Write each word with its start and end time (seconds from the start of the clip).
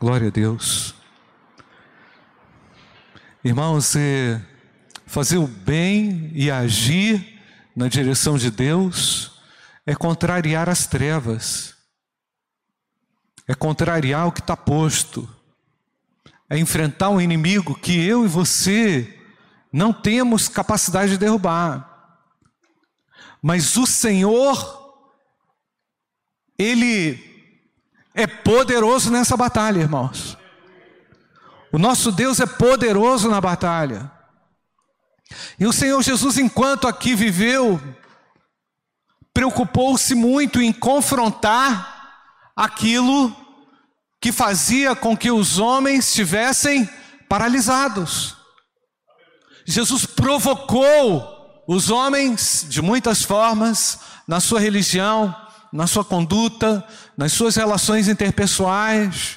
Glória 0.00 0.28
a 0.28 0.30
Deus. 0.30 0.94
Irmãos, 3.44 3.92
fazer 5.04 5.36
o 5.36 5.46
bem 5.46 6.32
e 6.32 6.50
agir 6.50 7.38
na 7.76 7.86
direção 7.86 8.38
de 8.38 8.50
Deus 8.50 9.42
é 9.84 9.94
contrariar 9.94 10.70
as 10.70 10.86
trevas, 10.86 11.76
é 13.46 13.54
contrariar 13.54 14.26
o 14.26 14.32
que 14.32 14.40
está 14.40 14.56
posto, 14.56 15.28
é 16.48 16.58
enfrentar 16.58 17.10
um 17.10 17.20
inimigo 17.20 17.78
que 17.78 18.02
eu 18.02 18.24
e 18.24 18.28
você 18.28 19.20
não 19.70 19.92
temos 19.92 20.48
capacidade 20.48 21.12
de 21.12 21.18
derrubar. 21.18 22.16
Mas 23.42 23.76
o 23.76 23.86
Senhor, 23.86 24.96
Ele 26.58 27.29
é 28.14 28.26
poderoso 28.26 29.10
nessa 29.10 29.36
batalha, 29.36 29.80
irmãos. 29.80 30.36
O 31.72 31.78
nosso 31.78 32.10
Deus 32.10 32.40
é 32.40 32.46
poderoso 32.46 33.28
na 33.28 33.40
batalha. 33.40 34.10
E 35.58 35.66
o 35.66 35.72
Senhor 35.72 36.02
Jesus, 36.02 36.38
enquanto 36.38 36.88
aqui 36.88 37.14
viveu, 37.14 37.80
preocupou-se 39.32 40.14
muito 40.14 40.60
em 40.60 40.72
confrontar 40.72 41.98
aquilo 42.56 43.34
que 44.20 44.32
fazia 44.32 44.94
com 44.94 45.16
que 45.16 45.30
os 45.30 45.58
homens 45.58 46.08
estivessem 46.08 46.88
paralisados. 47.28 48.36
Jesus 49.64 50.04
provocou 50.04 51.64
os 51.66 51.90
homens 51.90 52.66
de 52.68 52.82
muitas 52.82 53.22
formas 53.22 54.00
na 54.26 54.40
sua 54.40 54.58
religião, 54.58 55.34
na 55.72 55.86
sua 55.86 56.04
conduta, 56.04 56.84
nas 57.16 57.32
suas 57.32 57.56
relações 57.56 58.08
interpessoais. 58.08 59.36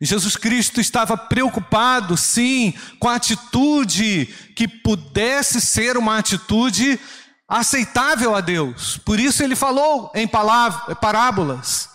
Jesus 0.00 0.36
Cristo 0.36 0.80
estava 0.80 1.16
preocupado, 1.16 2.16
sim, 2.16 2.74
com 2.98 3.08
a 3.08 3.14
atitude 3.14 4.26
que 4.54 4.68
pudesse 4.68 5.60
ser 5.60 5.96
uma 5.96 6.18
atitude 6.18 7.00
aceitável 7.48 8.34
a 8.34 8.40
Deus. 8.40 8.98
Por 8.98 9.18
isso 9.18 9.42
ele 9.42 9.56
falou 9.56 10.10
em 10.14 10.28
parábolas. 10.28 11.88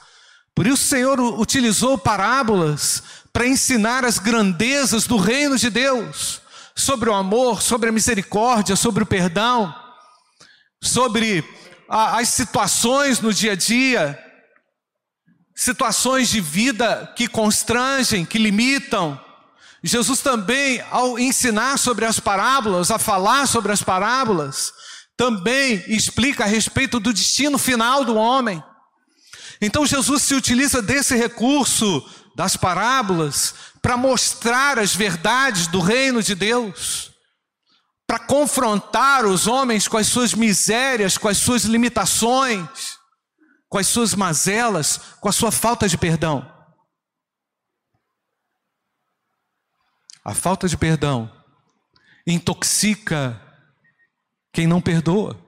Por 0.56 0.66
isso 0.66 0.84
o 0.84 0.88
Senhor 0.88 1.20
utilizou 1.40 1.98
parábolas 1.98 3.04
para 3.32 3.48
ensinar 3.48 4.04
as 4.04 4.18
grandezas 4.18 5.06
do 5.08 5.18
reino 5.18 5.58
de 5.58 5.70
Deus, 5.70 6.42
sobre 6.76 7.10
o 7.10 7.14
amor, 7.14 7.62
sobre 7.62 7.90
a 7.90 7.92
misericórdia, 7.92 8.76
sobre 8.76 9.04
o 9.04 9.06
perdão, 9.06 9.74
sobre 10.82 11.44
as 11.92 12.30
situações 12.30 13.20
no 13.20 13.34
dia 13.34 13.52
a 13.52 13.56
dia, 13.56 14.18
situações 15.54 16.30
de 16.30 16.40
vida 16.40 17.12
que 17.18 17.28
constrangem, 17.28 18.24
que 18.24 18.38
limitam. 18.38 19.20
Jesus 19.84 20.22
também, 20.22 20.82
ao 20.90 21.20
ensinar 21.20 21.78
sobre 21.78 22.06
as 22.06 22.18
parábolas, 22.18 22.92
a 22.92 22.98
falar 22.98 23.46
sobre 23.46 23.74
as 23.74 23.84
parábolas, 23.84 24.72
também 25.18 25.84
explica 25.88 26.46
a 26.46 26.48
respeito 26.48 26.98
do 26.98 27.12
destino 27.12 27.58
final 27.58 28.06
do 28.06 28.16
homem. 28.16 28.64
Então 29.60 29.86
Jesus 29.86 30.24
se 30.24 30.34
utiliza 30.34 30.82
desse 30.82 31.14
recurso 31.16 32.04
das 32.38 32.56
parábolas 32.56 33.54
para 33.82 33.98
mostrar 33.98 34.80
as 34.80 34.96
verdades 34.96 35.68
do 35.68 35.82
reino 35.82 36.24
de 36.24 36.36
Deus 36.36 37.11
para 38.12 38.20
confrontar 38.20 39.26
os 39.26 39.48
homens 39.48 39.88
com 39.88 39.96
as 39.96 40.06
suas 40.08 40.34
misérias, 40.34 41.18
com 41.18 41.30
as 41.30 41.38
suas 41.38 41.64
limitações, 41.64 43.00
com 43.70 43.78
as 43.78 43.88
suas 43.88 44.14
mazelas, 44.14 44.98
com 45.22 45.30
a 45.30 45.32
sua 45.32 45.50
falta 45.50 45.88
de 45.88 45.98
perdão. 45.98 46.46
A 50.26 50.34
falta 50.34 50.68
de 50.68 50.76
perdão 50.76 51.32
intoxica 52.28 53.42
quem 54.52 54.68
não 54.68 54.82
perdoa. 54.82 55.40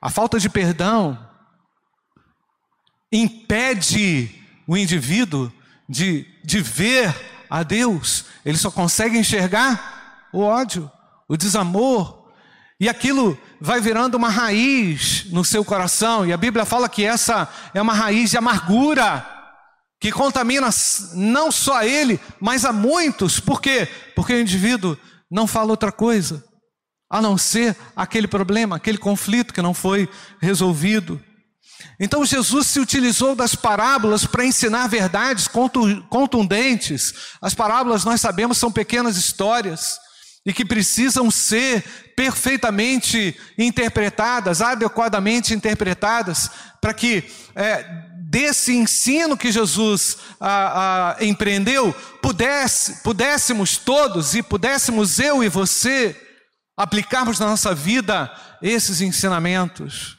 A 0.00 0.08
falta 0.08 0.40
de 0.40 0.48
perdão 0.48 1.22
impede 3.12 4.42
o 4.66 4.74
indivíduo 4.74 5.52
de, 5.86 6.24
de 6.42 6.62
ver 6.62 7.14
a 7.50 7.62
Deus, 7.62 8.24
ele 8.42 8.56
só 8.56 8.70
consegue 8.70 9.18
enxergar 9.18 9.95
o 10.32 10.40
ódio, 10.40 10.90
o 11.28 11.36
desamor, 11.36 12.26
e 12.78 12.88
aquilo 12.88 13.38
vai 13.60 13.80
virando 13.80 14.16
uma 14.16 14.28
raiz 14.28 15.24
no 15.30 15.44
seu 15.44 15.64
coração, 15.64 16.26
e 16.26 16.32
a 16.32 16.36
Bíblia 16.36 16.64
fala 16.64 16.88
que 16.88 17.04
essa 17.04 17.48
é 17.72 17.80
uma 17.80 17.94
raiz 17.94 18.30
de 18.30 18.36
amargura, 18.36 19.26
que 19.98 20.12
contamina 20.12 20.68
não 21.14 21.50
só 21.50 21.82
ele, 21.82 22.20
mas 22.38 22.64
a 22.64 22.72
muitos, 22.72 23.40
por 23.40 23.62
quê? 23.62 23.88
Porque 24.14 24.34
o 24.34 24.40
indivíduo 24.40 24.96
não 25.30 25.46
fala 25.46 25.70
outra 25.70 25.90
coisa, 25.90 26.44
a 27.10 27.22
não 27.22 27.38
ser 27.38 27.74
aquele 27.94 28.28
problema, 28.28 28.76
aquele 28.76 28.98
conflito 28.98 29.54
que 29.54 29.62
não 29.62 29.72
foi 29.72 30.08
resolvido. 30.40 31.20
Então 31.98 32.26
Jesus 32.26 32.66
se 32.66 32.78
utilizou 32.78 33.34
das 33.34 33.54
parábolas 33.54 34.26
para 34.26 34.44
ensinar 34.44 34.86
verdades 34.86 35.48
contundentes. 35.48 37.14
As 37.40 37.54
parábolas, 37.54 38.04
nós 38.04 38.20
sabemos, 38.20 38.58
são 38.58 38.70
pequenas 38.70 39.16
histórias 39.16 39.98
e 40.46 40.52
que 40.52 40.64
precisam 40.64 41.28
ser 41.28 41.82
perfeitamente 42.14 43.36
interpretadas, 43.58 44.62
adequadamente 44.62 45.52
interpretadas, 45.52 46.48
para 46.80 46.94
que 46.94 47.24
é, 47.56 47.84
desse 48.20 48.72
ensino 48.72 49.36
que 49.36 49.50
Jesus 49.50 50.16
a, 50.40 51.16
a, 51.18 51.24
empreendeu, 51.24 51.92
pudesse, 52.22 53.02
pudéssemos 53.02 53.76
todos 53.76 54.36
e 54.36 54.42
pudéssemos 54.42 55.18
eu 55.18 55.42
e 55.42 55.48
você 55.48 56.14
aplicarmos 56.76 57.40
na 57.40 57.46
nossa 57.46 57.74
vida 57.74 58.32
esses 58.62 59.00
ensinamentos. 59.00 60.16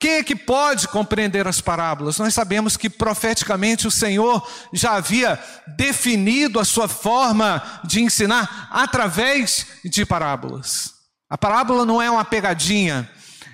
Quem 0.00 0.12
é 0.12 0.22
que 0.22 0.36
pode 0.36 0.86
compreender 0.86 1.48
as 1.48 1.60
parábolas? 1.60 2.18
Nós 2.18 2.32
sabemos 2.32 2.76
que 2.76 2.88
profeticamente 2.88 3.88
o 3.88 3.90
Senhor 3.90 4.46
já 4.72 4.92
havia 4.92 5.38
definido 5.76 6.60
a 6.60 6.64
sua 6.64 6.86
forma 6.86 7.60
de 7.82 8.00
ensinar 8.00 8.68
através 8.70 9.66
de 9.84 10.06
parábolas. 10.06 10.94
A 11.28 11.36
parábola 11.36 11.84
não 11.84 12.00
é 12.00 12.08
uma 12.08 12.24
pegadinha, 12.24 13.10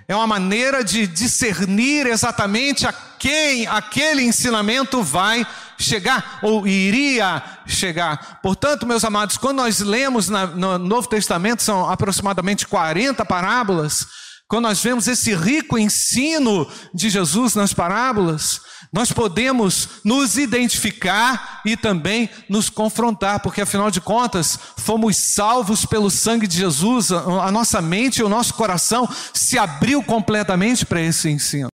é 0.07 0.15
uma 0.15 0.27
maneira 0.27 0.85
de 0.85 1.07
discernir 1.07 2.07
exatamente 2.07 2.87
a 2.87 2.93
quem 2.93 3.67
aquele 3.67 4.23
ensinamento 4.23 5.03
vai 5.03 5.47
chegar 5.79 6.41
ou 6.43 6.67
iria 6.69 7.43
chegar. 7.67 8.41
Portanto, 8.43 8.87
meus 8.87 9.03
amados, 9.03 9.39
quando 9.39 9.57
nós 9.57 9.81
lemos 9.81 10.29
no 10.29 10.79
Novo 10.79 11.09
Testamento, 11.09 11.63
são 11.63 11.89
aproximadamente 11.89 12.67
40 12.67 13.25
parábolas 13.25 14.24
quando 14.49 14.65
nós 14.65 14.83
vemos 14.83 15.09
esse 15.09 15.35
rico 15.35 15.79
ensino 15.79 16.71
de 16.93 17.09
Jesus 17.09 17.55
nas 17.55 17.73
parábolas, 17.73 18.61
nós 18.93 19.11
podemos 19.11 19.89
nos 20.05 20.37
identificar 20.37 21.63
e 21.65 21.77
também 21.77 22.31
nos 22.49 22.69
confrontar, 22.69 23.41
porque 23.41 23.63
afinal 23.63 23.91
de 23.91 24.01
contas, 24.01 24.59
fomos 24.77 25.17
salvos 25.17 25.85
pelo 25.85 26.11
sangue 26.11 26.47
de 26.47 26.59
Jesus, 26.59 27.11
a 27.11 27.51
nossa 27.51 27.83
mente 27.83 28.19
e 28.19 28.23
o 28.23 28.29
nosso 28.29 28.55
coração 28.55 29.09
se 29.33 29.59
abriu 29.59 30.03
completamente 30.03 30.87
para 30.87 31.01
esse 31.01 31.29
ensino. 31.29 31.69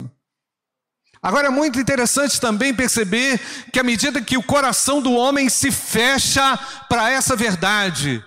Agora 1.21 1.49
é 1.49 1.50
muito 1.50 1.81
interessante 1.81 2.41
também 2.41 2.73
perceber 2.73 3.41
que 3.73 3.81
à 3.81 3.83
medida 3.83 4.23
que 4.23 4.37
o 4.37 4.43
coração 4.43 5.03
do 5.03 5.12
homem 5.12 5.49
se 5.49 5.73
fecha 5.73 6.56
para 6.89 7.11
essa 7.11 7.35
verdade, 7.35 8.23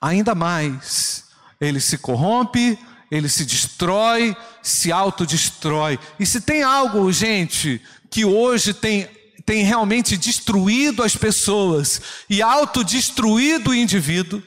ainda 0.00 0.34
mais 0.36 1.27
ele 1.60 1.80
se 1.80 1.98
corrompe, 1.98 2.78
ele 3.10 3.28
se 3.28 3.44
destrói, 3.44 4.36
se 4.62 4.92
autodestrói. 4.92 5.98
E 6.18 6.26
se 6.26 6.40
tem 6.40 6.62
algo, 6.62 7.10
gente, 7.10 7.80
que 8.10 8.24
hoje 8.24 8.74
tem, 8.74 9.08
tem 9.44 9.64
realmente 9.64 10.16
destruído 10.16 11.02
as 11.02 11.16
pessoas 11.16 12.00
e 12.28 12.42
autodestruído 12.42 13.70
o 13.70 13.74
indivíduo, 13.74 14.42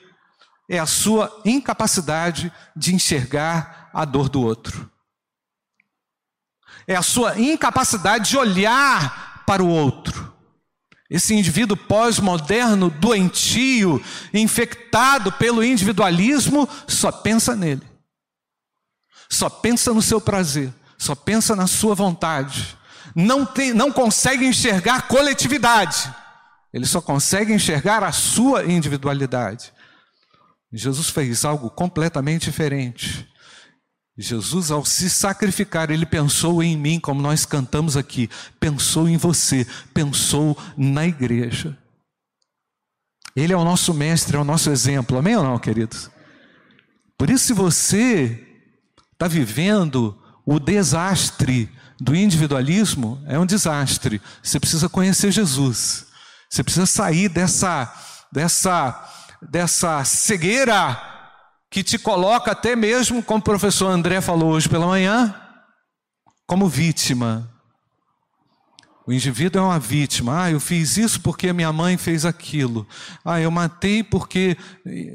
é 0.69 0.79
a 0.79 0.85
sua 0.85 1.41
incapacidade 1.43 2.51
de 2.75 2.95
enxergar 2.95 3.89
a 3.93 4.05
dor 4.05 4.29
do 4.29 4.41
outro. 4.41 4.89
É 6.87 6.95
a 6.95 7.01
sua 7.01 7.39
incapacidade 7.39 8.29
de 8.29 8.37
olhar 8.37 9.43
para 9.45 9.63
o 9.63 9.67
outro. 9.67 10.30
Esse 11.11 11.35
indivíduo 11.35 11.75
pós-moderno, 11.75 12.89
doentio, 12.89 14.01
infectado 14.33 15.29
pelo 15.33 15.61
individualismo, 15.61 16.69
só 16.87 17.11
pensa 17.11 17.53
nele. 17.53 17.81
Só 19.29 19.49
pensa 19.49 19.93
no 19.93 20.01
seu 20.01 20.21
prazer, 20.21 20.73
só 20.97 21.13
pensa 21.13 21.53
na 21.53 21.67
sua 21.67 21.93
vontade. 21.93 22.77
Não, 23.13 23.45
tem, 23.45 23.73
não 23.73 23.91
consegue 23.91 24.45
enxergar 24.45 25.09
coletividade. 25.09 26.09
Ele 26.71 26.85
só 26.85 27.01
consegue 27.01 27.51
enxergar 27.51 28.05
a 28.05 28.13
sua 28.13 28.63
individualidade. 28.63 29.73
Jesus 30.71 31.09
fez 31.09 31.43
algo 31.43 31.69
completamente 31.69 32.45
diferente. 32.45 33.29
Jesus, 34.17 34.71
ao 34.71 34.85
se 34.85 35.09
sacrificar, 35.09 35.89
ele 35.89 36.05
pensou 36.05 36.61
em 36.61 36.77
mim, 36.77 36.99
como 36.99 37.21
nós 37.21 37.45
cantamos 37.45 37.95
aqui, 37.95 38.29
pensou 38.59 39.07
em 39.07 39.17
você, 39.17 39.65
pensou 39.93 40.57
na 40.77 41.07
igreja. 41.07 41.77
Ele 43.35 43.53
é 43.53 43.57
o 43.57 43.63
nosso 43.63 43.93
mestre, 43.93 44.35
é 44.35 44.39
o 44.39 44.43
nosso 44.43 44.69
exemplo, 44.69 45.17
amém 45.17 45.35
ou 45.37 45.43
não, 45.43 45.57
queridos? 45.57 46.11
Por 47.17 47.29
isso, 47.29 47.45
se 47.45 47.53
você 47.53 48.45
está 49.13 49.27
vivendo 49.27 50.17
o 50.45 50.59
desastre 50.59 51.69
do 51.99 52.15
individualismo, 52.15 53.23
é 53.27 53.39
um 53.39 53.45
desastre. 53.45 54.21
Você 54.43 54.59
precisa 54.59 54.89
conhecer 54.89 55.31
Jesus. 55.31 56.07
Você 56.49 56.63
precisa 56.63 56.85
sair 56.85 57.29
dessa, 57.29 57.93
dessa, 58.31 59.09
dessa 59.41 60.03
cegueira 60.03 61.10
que 61.71 61.81
te 61.81 61.97
coloca 61.97 62.51
até 62.51 62.75
mesmo, 62.75 63.23
como 63.23 63.39
o 63.39 63.43
professor 63.43 63.87
André 63.87 64.19
falou 64.19 64.51
hoje 64.51 64.67
pela 64.67 64.85
manhã, 64.85 65.33
como 66.45 66.67
vítima. 66.67 67.49
O 69.07 69.13
indivíduo 69.13 69.61
é 69.61 69.65
uma 69.65 69.79
vítima. 69.79 70.43
Ah, 70.43 70.51
eu 70.51 70.59
fiz 70.59 70.97
isso 70.97 71.21
porque 71.21 71.53
minha 71.53 71.71
mãe 71.71 71.97
fez 71.97 72.25
aquilo. 72.25 72.85
Ah, 73.23 73.39
eu 73.39 73.49
matei 73.49 74.03
porque. 74.03 74.57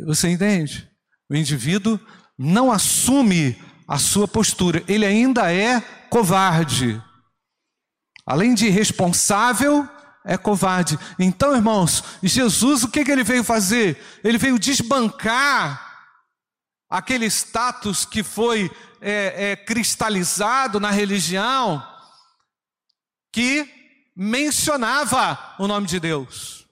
Você 0.06 0.30
entende? 0.30 0.88
O 1.30 1.36
indivíduo 1.36 2.00
não 2.38 2.72
assume 2.72 3.56
a 3.86 3.98
sua 3.98 4.26
postura, 4.26 4.82
ele 4.88 5.04
ainda 5.04 5.52
é 5.52 5.80
covarde. 6.08 7.00
Além 8.26 8.54
de 8.54 8.66
irresponsável, 8.66 9.88
é 10.24 10.36
covarde. 10.36 10.98
Então, 11.18 11.54
irmãos, 11.54 12.02
Jesus, 12.22 12.82
o 12.82 12.88
que, 12.88 13.04
que 13.04 13.12
ele 13.12 13.22
veio 13.22 13.44
fazer? 13.44 14.02
Ele 14.24 14.38
veio 14.38 14.58
desbancar 14.58 15.85
aquele 16.88 17.26
status 17.26 18.04
que 18.04 18.22
foi 18.22 18.70
é, 19.00 19.50
é, 19.50 19.56
cristalizado 19.56 20.78
na 20.80 20.90
religião, 20.90 21.84
que 23.32 23.68
mencionava 24.14 25.54
o 25.58 25.66
nome 25.66 25.86
de 25.86 26.00
Deus. 26.00 26.66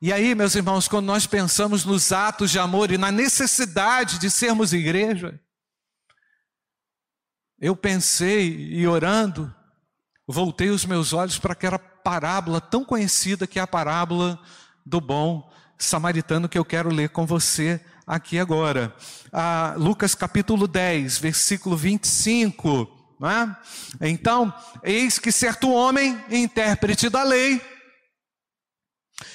E 0.00 0.12
aí, 0.12 0.34
meus 0.34 0.54
irmãos, 0.54 0.86
quando 0.86 1.06
nós 1.06 1.26
pensamos 1.26 1.84
nos 1.84 2.12
atos 2.12 2.50
de 2.50 2.58
amor 2.58 2.90
e 2.90 2.98
na 2.98 3.10
necessidade 3.10 4.18
de 4.18 4.30
sermos 4.30 4.72
igreja, 4.72 5.40
eu 7.58 7.74
pensei 7.74 8.54
e 8.72 8.86
orando, 8.86 9.52
voltei 10.28 10.68
os 10.68 10.84
meus 10.84 11.14
olhos 11.14 11.38
para 11.38 11.54
aquela 11.54 11.78
parábola 11.78 12.60
tão 12.60 12.84
conhecida 12.84 13.46
que 13.46 13.58
é 13.58 13.62
a 13.62 13.66
parábola 13.66 14.38
do 14.84 15.00
bom 15.00 15.50
samaritano 15.78 16.48
que 16.48 16.58
eu 16.58 16.64
quero 16.64 16.90
ler 16.90 17.08
com 17.08 17.26
você 17.26 17.82
aqui 18.06 18.38
agora. 18.38 18.94
Ah, 19.32 19.74
Lucas 19.76 20.14
capítulo 20.14 20.68
10, 20.68 21.18
versículo 21.18 21.76
25. 21.76 22.92
É? 24.00 24.08
Então, 24.10 24.52
eis 24.82 25.18
que 25.18 25.32
certo 25.32 25.72
homem, 25.72 26.22
intérprete 26.30 27.08
da 27.08 27.22
lei, 27.22 27.60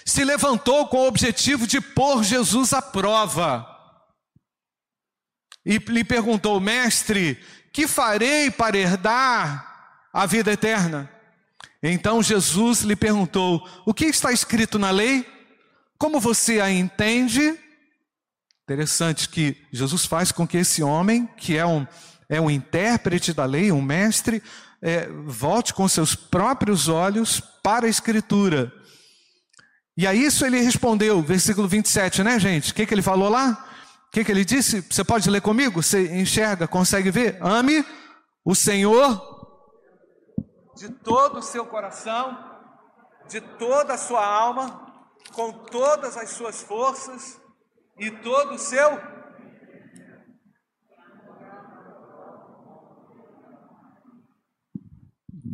se 0.06 0.24
levantou 0.24 0.88
com 0.88 0.98
o 0.98 1.08
objetivo 1.08 1.66
de 1.66 1.82
pôr 1.82 2.24
Jesus 2.24 2.74
à 2.74 2.82
prova. 2.82 3.68
E 5.66 5.78
lhe 5.78 6.04
perguntou, 6.04 6.60
mestre, 6.60 7.44
que 7.74 7.88
farei 7.88 8.52
para 8.52 8.78
herdar 8.78 10.08
a 10.14 10.26
vida 10.26 10.52
eterna? 10.52 11.10
Então 11.82 12.22
Jesus 12.22 12.82
lhe 12.82 12.96
perguntou: 12.96 13.68
O 13.86 13.94
que 13.94 14.06
está 14.06 14.32
escrito 14.32 14.78
na 14.78 14.92
lei? 14.92 15.26
Como 15.98 16.20
você 16.20 16.60
a 16.62 16.72
entende? 16.72 17.58
Interessante 18.64 19.28
que 19.28 19.58
Jesus 19.72 20.06
faz 20.06 20.32
com 20.32 20.48
que 20.48 20.58
esse 20.58 20.82
homem, 20.84 21.28
que 21.38 21.58
é 21.58 21.66
um, 21.66 21.86
é 22.30 22.40
um 22.40 22.50
intérprete 22.50 23.34
da 23.34 23.46
lei, 23.46 23.72
um 23.72 23.82
mestre, 23.82 24.42
é, 24.82 25.08
volte 25.26 25.74
com 25.74 25.88
seus 25.88 26.16
próprios 26.16 26.88
olhos 26.88 27.42
para 27.62 27.86
a 27.86 27.90
Escritura. 27.90 28.72
E 29.98 30.08
a 30.08 30.14
isso 30.14 30.46
ele 30.46 30.60
respondeu, 30.62 31.22
versículo 31.22 31.68
27, 31.68 32.24
né, 32.24 32.40
gente? 32.40 32.72
O 32.72 32.76
que, 32.76 32.86
que 32.86 32.94
ele 32.94 33.02
falou 33.02 33.30
lá? 33.30 33.68
O 34.08 34.12
que, 34.12 34.24
que 34.24 34.32
ele 34.32 34.46
disse? 34.46 34.82
Você 34.82 35.04
pode 35.04 35.30
ler 35.30 35.42
comigo? 35.42 35.82
Você 35.82 36.20
enxerga, 36.20 36.68
consegue 36.68 37.12
ver? 37.12 37.38
Ame 37.42 37.86
o 38.46 38.56
Senhor 38.56 39.30
de 40.76 40.90
todo 40.90 41.40
o 41.40 41.44
seu 41.44 41.66
coração, 41.66 42.38
de 43.28 43.42
toda 43.42 43.94
a 43.94 43.98
sua 43.98 44.26
alma, 44.26 44.88
com 45.34 45.52
todas 45.52 46.18
as 46.18 46.32
suas 46.32 46.62
forças 46.62 47.41
e 48.02 48.10
todo 48.10 48.56
o 48.56 48.58
seu. 48.58 49.00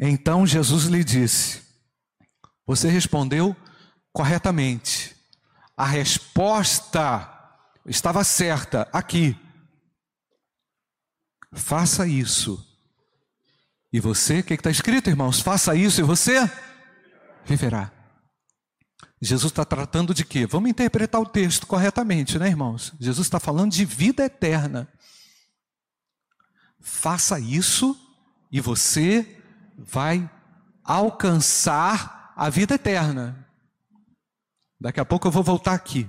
Então 0.02 0.48
Jesus 0.48 0.86
lhe 0.86 1.04
disse: 1.04 1.62
Você 2.66 2.88
respondeu 2.88 3.56
corretamente. 4.14 5.16
A 5.76 5.86
resposta 5.86 7.30
estava 7.86 8.24
certa 8.24 8.88
aqui. 8.94 9.38
Faça 11.54 12.08
isso. 12.08 12.64
E 13.92 14.00
você, 14.00 14.40
o 14.40 14.44
que 14.44 14.54
está 14.54 14.70
escrito, 14.70 15.10
irmãos? 15.10 15.42
Faça 15.42 15.76
isso 15.76 16.00
e 16.02 16.04
você 16.04 16.50
viverá. 17.46 17.97
Jesus 19.22 19.52
está 19.52 19.66
tratando 19.66 20.14
de 20.14 20.24
quê? 20.24 20.46
Vamos 20.46 20.70
interpretar 20.70 21.20
o 21.20 21.26
texto 21.26 21.66
corretamente, 21.66 22.38
né, 22.38 22.48
irmãos? 22.48 22.94
Jesus 23.00 23.26
está 23.26 23.40
falando 23.40 23.72
de 23.72 23.84
vida 23.84 24.24
eterna. 24.24 24.88
Faça 26.80 27.40
isso 27.40 27.98
e 28.52 28.62
você 28.62 29.42
vai 29.78 30.30
alcançar 30.84 32.34
a 32.36 32.50
vida 32.50 32.76
eterna. 32.76 33.46
Daqui 34.80 35.00
a 35.00 35.06
pouco 35.06 35.28
eu 35.28 35.32
vou 35.32 35.44
voltar 35.44 35.74
aqui. 35.74 36.08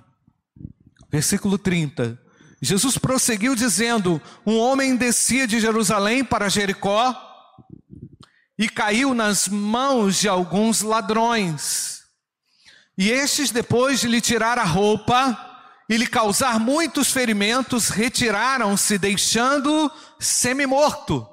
Versículo 1.10 1.56
30. 1.56 2.20
Jesus 2.60 2.98
prosseguiu 2.98 3.54
dizendo: 3.54 4.20
Um 4.44 4.58
homem 4.58 4.96
descia 4.96 5.46
de 5.46 5.58
Jerusalém 5.58 6.22
para 6.22 6.50
Jericó 6.50 7.16
e 8.58 8.68
caiu 8.68 9.14
nas 9.14 9.48
mãos 9.48 10.18
de 10.18 10.28
alguns 10.28 10.82
ladrões. 10.82 11.97
E 12.98 13.12
estes, 13.12 13.52
depois 13.52 14.00
de 14.00 14.08
lhe 14.08 14.20
tirar 14.20 14.58
a 14.58 14.64
roupa 14.64 15.38
e 15.88 15.96
lhe 15.96 16.06
causar 16.08 16.58
muitos 16.58 17.12
ferimentos, 17.12 17.90
retiraram-se, 17.90 18.98
deixando 18.98 19.88
semi-morto. 20.18 21.24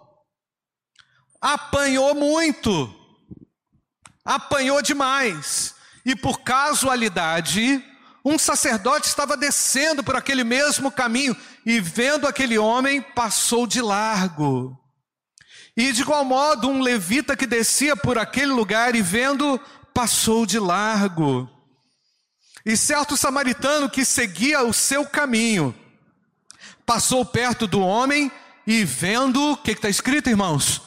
Apanhou 1.41 2.13
muito, 2.13 2.93
apanhou 4.23 4.79
demais, 4.79 5.73
e 6.05 6.15
por 6.15 6.41
casualidade, 6.41 7.83
um 8.23 8.37
sacerdote 8.37 9.07
estava 9.07 9.35
descendo 9.35 10.03
por 10.03 10.15
aquele 10.15 10.43
mesmo 10.43 10.91
caminho 10.91 11.35
e, 11.65 11.79
vendo 11.79 12.27
aquele 12.27 12.59
homem, 12.59 13.01
passou 13.01 13.65
de 13.65 13.81
largo. 13.81 14.79
E 15.75 15.91
de 15.91 16.01
igual 16.01 16.23
modo, 16.23 16.69
um 16.69 16.79
levita 16.79 17.35
que 17.35 17.47
descia 17.47 17.97
por 17.97 18.19
aquele 18.19 18.51
lugar 18.51 18.95
e, 18.95 19.01
vendo, 19.01 19.59
passou 19.91 20.45
de 20.45 20.59
largo. 20.59 21.54
E 22.65 22.75
certo 22.75 23.15
samaritano 23.15 23.89
que 23.89 24.03
seguia 24.03 24.63
o 24.63 24.73
seu 24.73 25.05
caminho, 25.05 25.75
passou 26.85 27.23
perto 27.23 27.67
do 27.67 27.79
homem 27.79 28.31
e, 28.65 28.83
vendo, 28.83 29.51
o 29.51 29.57
que 29.57 29.71
está 29.71 29.87
escrito, 29.87 30.29
irmãos? 30.29 30.81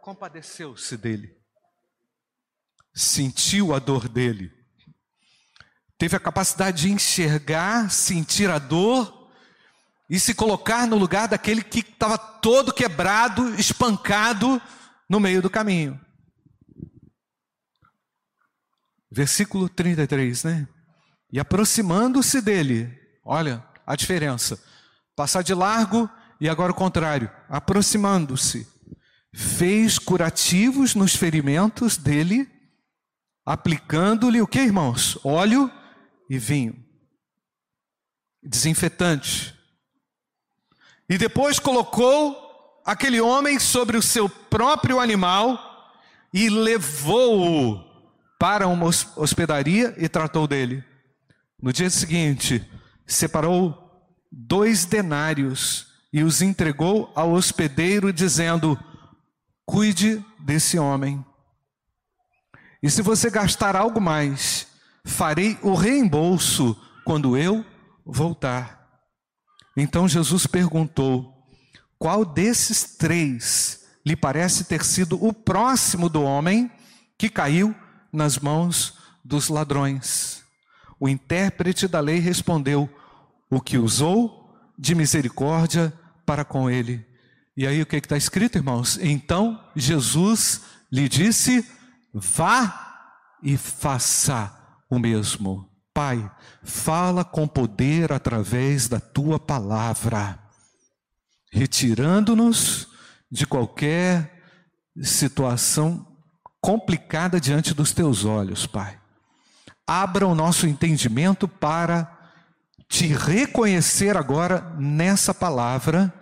Compadeceu-se 0.00 0.96
dele, 0.96 1.36
sentiu 2.94 3.74
a 3.74 3.78
dor 3.80 4.08
dele 4.08 4.56
teve 5.98 6.16
a 6.16 6.20
capacidade 6.20 6.82
de 6.82 6.92
enxergar, 6.92 7.90
sentir 7.90 8.50
a 8.50 8.58
dor 8.58 9.30
e 10.08 10.20
se 10.20 10.34
colocar 10.34 10.86
no 10.86 10.96
lugar 10.96 11.26
daquele 11.26 11.62
que 11.62 11.80
estava 11.80 12.16
todo 12.18 12.72
quebrado, 12.72 13.54
espancado 13.54 14.60
no 15.08 15.18
meio 15.18 15.42
do 15.42 15.50
caminho. 15.50 16.00
Versículo 19.10 19.68
33, 19.68 20.44
né? 20.44 20.68
E 21.36 21.38
aproximando-se 21.38 22.40
dele, 22.40 22.98
olha 23.22 23.62
a 23.86 23.94
diferença. 23.94 24.58
Passar 25.14 25.42
de 25.42 25.52
largo 25.52 26.08
e 26.40 26.48
agora 26.48 26.72
o 26.72 26.74
contrário, 26.74 27.30
aproximando-se. 27.46 28.66
Fez 29.34 29.98
curativos 29.98 30.94
nos 30.94 31.14
ferimentos 31.14 31.98
dele, 31.98 32.50
aplicando-lhe 33.44 34.40
o 34.40 34.46
que, 34.46 34.60
irmãos? 34.60 35.18
Óleo 35.22 35.70
e 36.30 36.38
vinho, 36.38 36.82
desinfetante. 38.42 39.54
E 41.06 41.18
depois 41.18 41.58
colocou 41.58 42.80
aquele 42.82 43.20
homem 43.20 43.58
sobre 43.60 43.98
o 43.98 44.02
seu 44.02 44.26
próprio 44.26 44.98
animal 44.98 45.92
e 46.32 46.48
levou-o 46.48 47.84
para 48.38 48.66
uma 48.66 48.86
hospedaria 48.86 49.94
e 49.98 50.08
tratou 50.08 50.48
dele. 50.48 50.82
No 51.66 51.72
dia 51.72 51.90
seguinte, 51.90 52.64
separou 53.04 53.76
dois 54.30 54.84
denários 54.84 55.88
e 56.12 56.22
os 56.22 56.40
entregou 56.40 57.10
ao 57.12 57.32
hospedeiro, 57.32 58.12
dizendo: 58.12 58.78
Cuide 59.64 60.24
desse 60.38 60.78
homem. 60.78 61.26
E 62.80 62.88
se 62.88 63.02
você 63.02 63.28
gastar 63.30 63.74
algo 63.74 64.00
mais, 64.00 64.68
farei 65.04 65.58
o 65.60 65.74
reembolso 65.74 66.80
quando 67.04 67.36
eu 67.36 67.66
voltar. 68.04 68.88
Então 69.76 70.06
Jesus 70.06 70.46
perguntou: 70.46 71.48
Qual 71.98 72.24
desses 72.24 72.96
três 72.96 73.84
lhe 74.06 74.14
parece 74.14 74.66
ter 74.66 74.84
sido 74.84 75.20
o 75.20 75.32
próximo 75.32 76.08
do 76.08 76.22
homem 76.22 76.70
que 77.18 77.28
caiu 77.28 77.74
nas 78.12 78.38
mãos 78.38 78.94
dos 79.24 79.48
ladrões? 79.48 80.35
O 80.98 81.08
intérprete 81.08 81.86
da 81.86 82.00
lei 82.00 82.18
respondeu: 82.18 82.88
O 83.50 83.60
que 83.60 83.78
usou 83.78 84.46
de 84.78 84.94
misericórdia 84.94 85.92
para 86.24 86.44
com 86.44 86.68
ele. 86.68 87.06
E 87.56 87.66
aí 87.66 87.80
o 87.80 87.86
que 87.86 87.96
está 87.96 88.16
escrito, 88.16 88.58
irmãos? 88.58 88.98
Então 89.00 89.62
Jesus 89.74 90.62
lhe 90.92 91.08
disse: 91.08 91.66
Vá 92.12 92.86
e 93.42 93.56
faça 93.56 94.54
o 94.90 94.98
mesmo. 94.98 95.70
Pai, 95.94 96.30
fala 96.62 97.24
com 97.24 97.48
poder 97.48 98.12
através 98.12 98.86
da 98.86 99.00
tua 99.00 99.40
palavra, 99.40 100.38
retirando-nos 101.50 102.88
de 103.30 103.46
qualquer 103.46 104.42
situação 105.02 106.06
complicada 106.60 107.40
diante 107.40 107.72
dos 107.72 107.92
teus 107.92 108.26
olhos, 108.26 108.66
Pai. 108.66 108.98
Abra 109.86 110.26
o 110.26 110.34
nosso 110.34 110.66
entendimento 110.66 111.46
para 111.46 112.10
te 112.88 113.06
reconhecer 113.06 114.16
agora 114.16 114.74
nessa 114.78 115.32
palavra, 115.32 116.12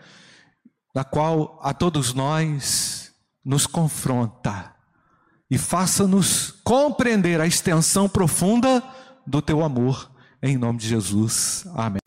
da 0.94 1.02
qual 1.02 1.58
a 1.62 1.72
todos 1.72 2.12
nós 2.14 3.12
nos 3.44 3.66
confronta 3.66 4.72
e 5.50 5.58
faça-nos 5.58 6.54
compreender 6.64 7.40
a 7.40 7.46
extensão 7.46 8.08
profunda 8.08 8.82
do 9.26 9.40
teu 9.42 9.62
amor, 9.62 10.10
em 10.42 10.56
nome 10.56 10.78
de 10.78 10.88
Jesus. 10.88 11.64
Amém. 11.74 12.03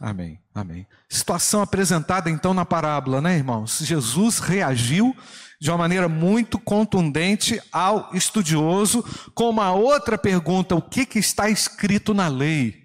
Amém. 0.00 0.40
Amém. 0.54 0.86
Situação 1.10 1.60
apresentada 1.60 2.30
então 2.30 2.54
na 2.54 2.64
parábola, 2.64 3.20
né, 3.20 3.36
irmãos? 3.36 3.80
Jesus 3.82 4.38
reagiu 4.38 5.14
de 5.60 5.70
uma 5.70 5.76
maneira 5.76 6.08
muito 6.08 6.58
contundente 6.58 7.60
ao 7.70 8.08
estudioso 8.14 9.04
com 9.34 9.50
uma 9.50 9.72
outra 9.72 10.16
pergunta: 10.16 10.74
o 10.74 10.80
que, 10.80 11.04
que 11.04 11.18
está 11.18 11.50
escrito 11.50 12.14
na 12.14 12.28
lei? 12.28 12.80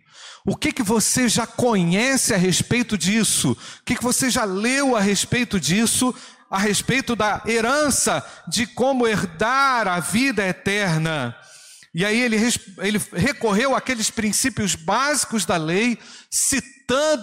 O 0.46 0.58
que, 0.58 0.74
que 0.74 0.84
você 0.84 1.30
já 1.30 1.48
conhece 1.48 2.34
a 2.34 2.38
respeito 2.38 2.98
disso? 2.98 3.54
O 3.54 3.84
que, 3.86 3.96
que 3.96 4.04
você 4.04 4.30
já 4.30 4.44
leu 4.44 4.96
a 4.96 5.00
respeito 5.00 5.60
disso? 5.60 6.14
a 6.48 6.60
respeito 6.60 7.16
da 7.16 7.42
herança, 7.48 8.24
de 8.48 8.68
como 8.68 9.08
herdar 9.08 9.88
a 9.88 10.00
vida 10.00 10.46
eterna. 10.48 11.36
E 11.94 12.06
aí 12.06 12.22
ele, 12.22 12.38
ele 12.78 13.02
recorreu 13.12 13.76
àqueles 13.76 14.12
princípios 14.12 14.76
básicos 14.76 15.44
da 15.44 15.58
lei, 15.58 15.98
citando 16.30 16.75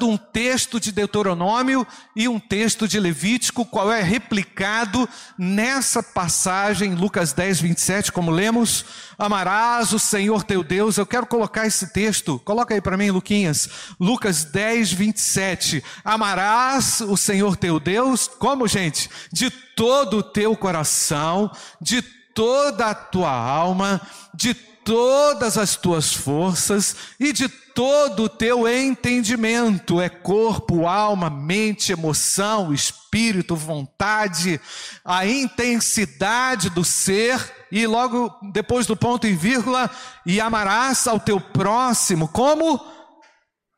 um 0.02 0.16
texto 0.16 0.80
de 0.80 0.90
Deuteronômio 0.90 1.86
e 2.16 2.26
um 2.28 2.40
texto 2.40 2.88
de 2.88 2.98
Levítico, 2.98 3.64
qual 3.64 3.92
é 3.92 4.02
replicado 4.02 5.08
nessa 5.38 6.02
passagem, 6.02 6.94
Lucas 6.94 7.32
10, 7.32 7.60
27, 7.60 8.12
como 8.12 8.30
lemos: 8.30 8.84
Amarás 9.18 9.92
o 9.92 9.98
Senhor 9.98 10.42
teu 10.42 10.64
Deus. 10.64 10.96
Eu 10.96 11.06
quero 11.06 11.26
colocar 11.26 11.66
esse 11.66 11.92
texto, 11.92 12.40
coloca 12.44 12.74
aí 12.74 12.80
para 12.80 12.96
mim, 12.96 13.10
Luquinhas, 13.10 13.68
Lucas 14.00 14.44
10, 14.44 14.92
27. 14.92 15.84
Amarás 16.04 17.00
o 17.00 17.16
Senhor 17.16 17.56
teu 17.56 17.78
Deus, 17.78 18.26
como 18.26 18.66
gente? 18.66 19.08
De 19.32 19.50
todo 19.50 20.18
o 20.18 20.22
teu 20.22 20.56
coração, 20.56 21.50
de 21.80 22.02
toda 22.02 22.86
a 22.86 22.94
tua 22.94 23.30
alma, 23.30 24.00
de 24.34 24.71
todas 24.84 25.56
as 25.56 25.76
tuas 25.76 26.12
forças 26.12 26.96
e 27.18 27.32
de 27.32 27.48
todo 27.48 28.24
o 28.24 28.28
teu 28.28 28.68
entendimento 28.68 30.00
é 30.00 30.08
corpo, 30.08 30.86
alma, 30.86 31.30
mente, 31.30 31.92
emoção, 31.92 32.72
espírito, 32.72 33.56
vontade, 33.56 34.60
a 35.04 35.26
intensidade 35.26 36.70
do 36.70 36.84
ser 36.84 37.40
e 37.70 37.86
logo 37.86 38.30
depois 38.52 38.86
do 38.86 38.96
ponto 38.96 39.26
e 39.26 39.34
vírgula 39.34 39.90
e 40.26 40.40
amarás 40.40 41.06
ao 41.06 41.18
teu 41.18 41.40
próximo 41.40 42.28
como 42.28 42.80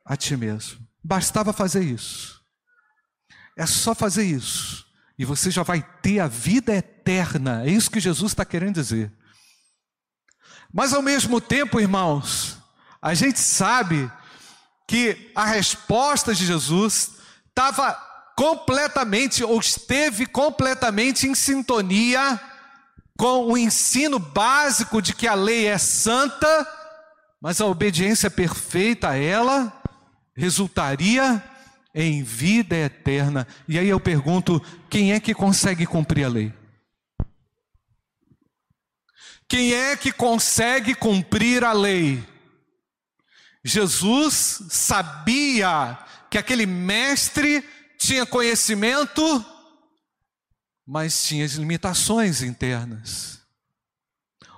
a 0.04 0.16
ti 0.16 0.36
mesmo. 0.36 0.80
Bastava 1.02 1.52
fazer 1.52 1.84
isso. 1.84 2.40
É 3.56 3.66
só 3.66 3.94
fazer 3.94 4.24
isso 4.24 4.84
e 5.18 5.24
você 5.24 5.50
já 5.50 5.62
vai 5.62 5.82
ter 6.02 6.20
a 6.20 6.26
vida 6.26 6.74
eterna. 6.74 7.62
É 7.64 7.70
isso 7.70 7.90
que 7.90 8.00
Jesus 8.00 8.32
está 8.32 8.44
querendo 8.44 8.74
dizer. 8.74 9.12
Mas 10.74 10.92
ao 10.92 11.00
mesmo 11.00 11.40
tempo, 11.40 11.80
irmãos, 11.80 12.58
a 13.00 13.14
gente 13.14 13.38
sabe 13.38 14.10
que 14.88 15.30
a 15.32 15.44
resposta 15.44 16.34
de 16.34 16.44
Jesus 16.44 17.12
estava 17.48 17.92
completamente, 18.36 19.44
ou 19.44 19.60
esteve 19.60 20.26
completamente 20.26 21.28
em 21.28 21.34
sintonia 21.36 22.40
com 23.16 23.52
o 23.52 23.56
ensino 23.56 24.18
básico 24.18 25.00
de 25.00 25.14
que 25.14 25.28
a 25.28 25.34
lei 25.34 25.68
é 25.68 25.78
santa, 25.78 26.66
mas 27.40 27.60
a 27.60 27.66
obediência 27.66 28.28
perfeita 28.28 29.10
a 29.10 29.16
ela 29.16 29.72
resultaria 30.36 31.40
em 31.94 32.24
vida 32.24 32.74
eterna. 32.74 33.46
E 33.68 33.78
aí 33.78 33.88
eu 33.88 34.00
pergunto: 34.00 34.60
quem 34.90 35.12
é 35.12 35.20
que 35.20 35.32
consegue 35.32 35.86
cumprir 35.86 36.24
a 36.24 36.28
lei? 36.28 36.63
Quem 39.48 39.74
é 39.74 39.96
que 39.96 40.12
consegue 40.12 40.94
cumprir 40.94 41.64
a 41.64 41.72
lei? 41.72 42.26
Jesus 43.64 44.62
sabia 44.68 45.98
que 46.30 46.36
aquele 46.36 46.66
mestre 46.66 47.64
tinha 47.98 48.26
conhecimento, 48.26 49.44
mas 50.86 51.24
tinha 51.24 51.46
limitações 51.46 52.42
internas. 52.42 53.40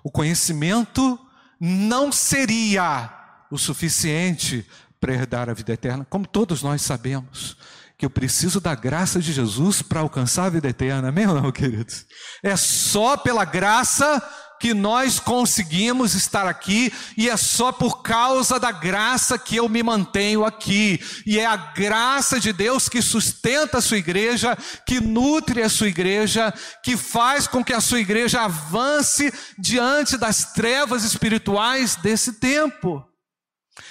O 0.02 0.10
conhecimento 0.10 1.18
não 1.60 2.10
seria 2.10 3.12
o 3.50 3.58
suficiente 3.58 4.66
para 5.00 5.14
herdar 5.14 5.48
a 5.48 5.54
vida 5.54 5.72
eterna, 5.72 6.04
como 6.08 6.26
todos 6.26 6.62
nós 6.62 6.82
sabemos 6.82 7.56
que 7.98 8.04
eu 8.04 8.10
preciso 8.10 8.60
da 8.60 8.74
graça 8.74 9.20
de 9.20 9.32
Jesus 9.32 9.80
para 9.80 10.00
alcançar 10.00 10.46
a 10.46 10.50
vida 10.50 10.68
eterna, 10.68 11.08
amém 11.08 11.26
ou 11.26 11.40
não, 11.40 11.50
queridos? 11.50 12.06
É 12.42 12.54
só 12.56 13.16
pela 13.16 13.44
graça 13.44 14.22
que 14.58 14.72
nós 14.72 15.18
conseguimos 15.18 16.14
estar 16.14 16.46
aqui 16.46 16.92
e 17.16 17.28
é 17.28 17.36
só 17.36 17.72
por 17.72 18.02
causa 18.02 18.58
da 18.58 18.72
graça 18.72 19.38
que 19.38 19.56
eu 19.56 19.68
me 19.68 19.82
mantenho 19.82 20.44
aqui. 20.44 21.00
E 21.26 21.38
é 21.38 21.46
a 21.46 21.56
graça 21.56 22.40
de 22.40 22.52
Deus 22.52 22.88
que 22.88 23.02
sustenta 23.02 23.78
a 23.78 23.82
sua 23.82 23.98
igreja, 23.98 24.56
que 24.86 25.00
nutre 25.00 25.62
a 25.62 25.68
sua 25.68 25.88
igreja, 25.88 26.52
que 26.82 26.96
faz 26.96 27.46
com 27.46 27.64
que 27.64 27.72
a 27.72 27.80
sua 27.80 28.00
igreja 28.00 28.42
avance 28.42 29.32
diante 29.58 30.16
das 30.16 30.52
trevas 30.52 31.04
espirituais 31.04 31.96
desse 31.96 32.34
tempo. 32.34 33.04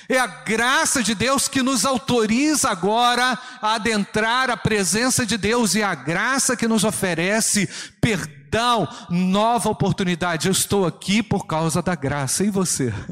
É 0.08 0.20
a 0.20 0.28
graça 0.28 1.02
de 1.02 1.16
Deus 1.16 1.48
que 1.48 1.62
nos 1.62 1.86
autoriza 1.86 2.70
agora 2.70 3.38
a 3.62 3.76
adentrar 3.76 4.50
a 4.50 4.58
presença 4.58 5.26
de 5.26 5.38
Deus 5.38 5.76
e 5.76 5.84
a 5.84 5.94
graça 5.96 6.56
que 6.56 6.68
nos 6.68 6.84
oferece 6.84 7.68
perdão, 8.02 8.88
nova 9.10 9.70
oportunidade. 9.70 10.48
Eu 10.48 10.52
estou 10.52 10.86
aqui 10.86 11.22
por 11.24 11.46
causa 11.46 11.82
da 11.82 11.96
graça. 11.96 12.44
E 12.44 12.50
você? 12.50 12.94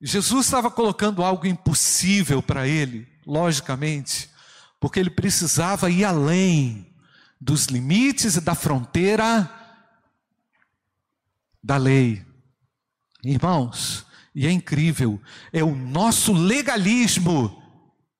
Jesus 0.00 0.46
estava 0.46 0.70
colocando 0.70 1.24
algo 1.24 1.46
impossível 1.46 2.40
para 2.40 2.68
ele, 2.68 3.08
logicamente, 3.26 4.30
porque 4.78 5.00
ele 5.00 5.10
precisava 5.10 5.90
ir 5.90 6.04
além 6.04 6.94
dos 7.40 7.66
limites 7.66 8.36
e 8.36 8.40
da 8.40 8.54
fronteira 8.54 9.50
da 11.62 11.76
lei. 11.76 12.24
Irmãos, 13.24 14.06
e 14.38 14.46
é 14.46 14.52
incrível, 14.52 15.20
é 15.52 15.64
o 15.64 15.74
nosso 15.74 16.32
legalismo 16.32 17.60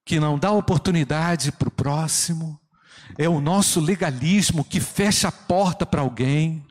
que 0.05 0.19
não 0.19 0.37
dá 0.37 0.51
oportunidade 0.51 1.53
para 1.53 1.69
o 1.69 1.71
próximo, 1.71 2.59
é 3.17 3.29
o 3.29 3.41
nosso 3.41 3.79
legalismo 3.79 4.65
que 4.65 4.81
fecha 4.81 5.29
a 5.29 5.33
porta 5.33 5.87
para 5.87 6.01
alguém, 6.01 6.67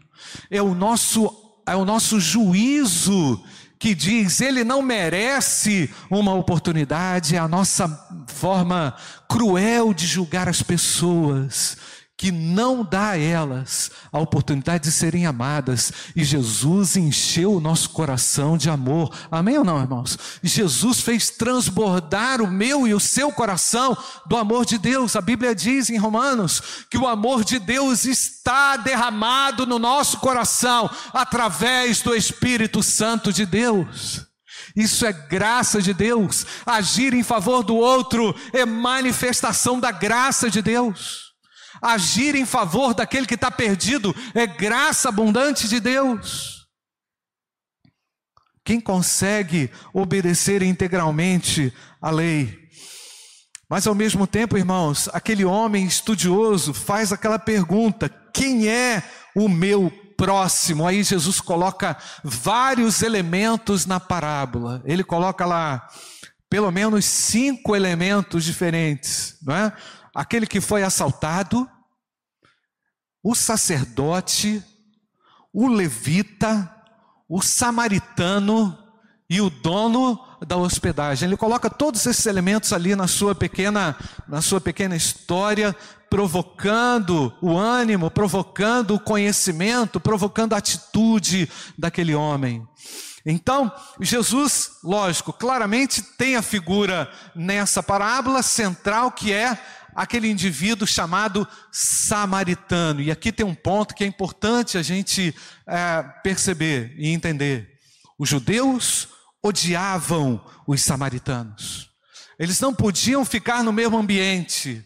é 0.51 0.61
o 0.61 0.75
nosso 0.75 1.33
é 1.65 1.73
o 1.77 1.85
nosso 1.85 2.19
juízo 2.19 3.41
que 3.79 3.95
diz 3.95 4.41
ele 4.41 4.65
não 4.65 4.81
merece 4.81 5.89
uma 6.09 6.33
oportunidade, 6.33 7.37
é 7.37 7.39
a 7.39 7.47
nossa 7.47 7.87
forma 8.27 8.97
cruel 9.29 9.93
de 9.93 10.05
julgar 10.05 10.49
as 10.49 10.61
pessoas 10.61 11.77
que 12.17 12.31
não 12.31 12.83
dá 12.83 13.12
a 13.12 13.17
elas 13.17 13.91
a 14.12 14.17
oportunidade 14.19 14.86
de 14.86 14.91
serem 14.91 15.27
amadas. 15.27 15.93
E 16.15 16.24
Jesus 16.24 16.97
encheu 16.97 17.53
o 17.53 17.59
nosso 17.59 17.91
coração 17.91 18.57
de 18.57 18.71
amor. 18.71 19.15
Amém 19.29 19.59
ou 19.59 19.63
não, 19.63 19.79
irmãos? 19.79 20.17
Jesus 20.41 21.00
fez 21.01 21.29
transbordar 21.29 22.41
o 22.41 22.47
meu 22.47 22.88
e 22.88 22.93
o 22.93 23.00
seu 23.00 23.31
coração 23.31 23.95
do 24.25 24.36
amor 24.36 24.65
de 24.65 24.79
Deus. 24.79 25.15
A 25.15 25.21
Bíblia 25.21 25.53
diz 25.53 25.91
em 25.91 25.97
Romanos 25.97 26.86
que 26.89 26.97
o 26.97 27.07
amor 27.07 27.43
de 27.43 27.59
Deus 27.59 28.03
está 28.05 28.77
derramado 28.77 29.67
no 29.67 29.77
nosso 29.77 30.17
coração 30.17 30.89
através 31.13 32.01
do 32.01 32.15
Espírito 32.15 32.81
Santo 32.81 33.31
de 33.31 33.45
Deus. 33.45 34.25
Isso 34.75 35.05
é 35.05 35.13
graça 35.13 35.81
de 35.81 35.93
Deus. 35.93 36.45
Agir 36.65 37.13
em 37.13 37.24
favor 37.24 37.63
do 37.63 37.75
outro 37.75 38.36
é 38.53 38.65
manifestação 38.65 39.79
da 39.79 39.91
graça 39.91 40.50
de 40.50 40.63
Deus. 40.63 41.26
Agir 41.81 42.36
em 42.36 42.45
favor 42.45 42.93
daquele 42.93 43.25
que 43.27 43.36
está 43.36 43.51
perdido 43.51 44.15
é 44.33 44.47
graça 44.47 45.09
abundante 45.09 45.67
de 45.67 45.79
Deus. 45.79 46.67
Quem 48.63 48.81
consegue 48.81 49.71
obedecer 49.93 50.62
integralmente 50.62 51.74
a 52.01 52.12
lei? 52.12 52.67
Mas 53.69 53.86
ao 53.86 53.95
mesmo 53.95 54.25
tempo, 54.25 54.57
irmãos, 54.57 55.09
aquele 55.13 55.43
homem 55.45 55.86
estudioso 55.86 56.74
faz 56.74 57.12
aquela 57.12 57.39
pergunta: 57.39 58.09
quem 58.33 58.67
é 58.67 59.03
o 59.36 59.47
meu 59.47 59.91
próximo? 60.17 60.86
Aí 60.86 61.03
Jesus 61.03 61.39
coloca 61.39 61.97
vários 62.24 63.01
elementos 63.01 63.86
na 63.86 64.00
parábola. 64.00 64.81
Ele 64.86 65.03
coloca 65.03 65.45
lá 65.45 65.88
pelo 66.50 66.71
menos 66.71 67.05
cinco 67.05 67.75
elementos 67.75 68.43
diferentes, 68.43 69.38
não 69.41 69.55
é? 69.55 69.74
Aquele 70.17 70.47
que 70.47 70.59
foi 70.59 70.81
assaltado, 70.81 71.69
o 73.24 73.36
sacerdote, 73.36 74.63
o 75.53 75.67
levita, 75.67 76.74
o 77.29 77.39
samaritano 77.39 78.75
e 79.29 79.39
o 79.39 79.47
dono 79.47 80.19
da 80.47 80.57
hospedagem. 80.57 81.27
Ele 81.27 81.38
coloca 81.38 81.69
todos 81.69 82.03
esses 82.07 82.25
elementos 82.25 82.74
ali 82.74 82.95
na 82.95 83.05
sua 83.05 83.36
pequena, 83.36 83.95
na 84.27 84.41
sua 84.41 84.59
pequena 84.59 84.95
história, 84.95 85.75
provocando 86.09 87.31
o 87.39 87.55
ânimo, 87.55 88.09
provocando 88.09 88.95
o 88.95 89.00
conhecimento, 89.00 90.00
provocando 90.00 90.53
a 90.53 90.57
atitude 90.57 91.47
daquele 91.77 92.15
homem. 92.15 92.67
Então, 93.24 93.71
Jesus, 94.00 94.79
lógico, 94.83 95.31
claramente 95.31 96.01
tem 96.01 96.38
a 96.38 96.41
figura 96.41 97.12
nessa 97.36 97.83
parábola 97.83 98.41
central 98.41 99.12
que 99.12 99.31
é 99.31 99.62
aquele 99.97 100.29
indivíduo 100.29 100.87
chamado 100.87 101.47
samaritano. 101.71 103.01
E 103.01 103.09
aqui 103.09 103.31
tem 103.31 103.43
um 103.43 103.55
ponto 103.55 103.95
que 103.95 104.03
é 104.03 104.07
importante 104.07 104.77
a 104.77 104.83
gente 104.83 105.35
é, 105.67 106.03
perceber 106.21 106.93
e 106.99 107.09
entender. 107.09 107.67
Os 108.19 108.29
judeus 108.29 109.07
odiavam 109.43 110.39
os 110.67 110.83
samaritanos. 110.83 111.89
Eles 112.37 112.59
não 112.59 112.75
podiam 112.75 113.25
ficar 113.25 113.63
no 113.63 113.73
mesmo 113.73 113.97
ambiente. 113.97 114.85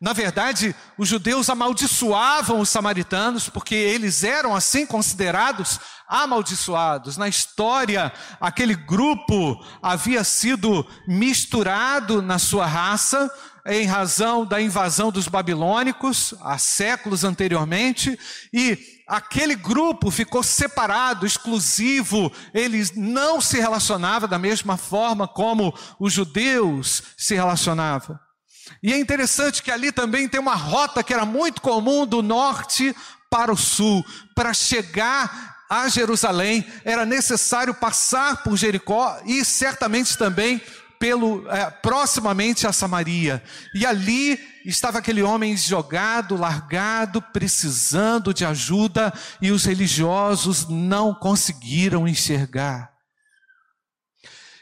Na 0.00 0.12
verdade, 0.12 0.72
os 0.96 1.08
judeus 1.08 1.50
amaldiçoavam 1.50 2.60
os 2.60 2.68
samaritanos 2.68 3.48
porque 3.48 3.74
eles 3.74 4.22
eram 4.22 4.54
assim 4.54 4.86
considerados 4.86 5.80
amaldiçoados. 6.08 7.16
Na 7.16 7.26
história, 7.26 8.12
aquele 8.40 8.76
grupo 8.76 9.60
havia 9.82 10.22
sido 10.22 10.86
misturado 11.08 12.22
na 12.22 12.38
sua 12.38 12.66
raça 12.66 13.28
em 13.68 13.84
razão 13.84 14.46
da 14.46 14.60
invasão 14.60 15.12
dos 15.12 15.28
babilônicos 15.28 16.34
há 16.40 16.56
séculos 16.56 17.22
anteriormente, 17.22 18.18
e 18.52 18.78
aquele 19.06 19.54
grupo 19.54 20.10
ficou 20.10 20.42
separado, 20.42 21.26
exclusivo, 21.26 22.32
eles 22.54 22.92
não 22.96 23.40
se 23.40 23.60
relacionavam 23.60 24.28
da 24.28 24.38
mesma 24.38 24.78
forma 24.78 25.28
como 25.28 25.74
os 26.00 26.14
judeus 26.14 27.02
se 27.16 27.34
relacionavam. 27.34 28.18
E 28.82 28.92
é 28.92 28.98
interessante 28.98 29.62
que 29.62 29.70
ali 29.70 29.92
também 29.92 30.28
tem 30.28 30.40
uma 30.40 30.54
rota 30.54 31.02
que 31.02 31.12
era 31.12 31.26
muito 31.26 31.60
comum 31.60 32.06
do 32.06 32.22
norte 32.22 32.94
para 33.30 33.52
o 33.52 33.56
sul, 33.56 34.04
para 34.34 34.54
chegar 34.54 35.58
a 35.68 35.86
Jerusalém, 35.88 36.66
era 36.82 37.04
necessário 37.04 37.74
passar 37.74 38.42
por 38.42 38.56
Jericó 38.56 39.20
e 39.26 39.44
certamente 39.44 40.16
também 40.16 40.62
pelo 40.98 41.48
é, 41.48 41.70
proximamente 41.70 42.66
a 42.66 42.72
Samaria. 42.72 43.42
E 43.74 43.86
ali 43.86 44.38
estava 44.64 44.98
aquele 44.98 45.22
homem 45.22 45.56
jogado, 45.56 46.36
largado, 46.36 47.22
precisando 47.22 48.34
de 48.34 48.44
ajuda, 48.44 49.12
e 49.40 49.50
os 49.50 49.64
religiosos 49.64 50.68
não 50.68 51.14
conseguiram 51.14 52.06
enxergar. 52.06 52.97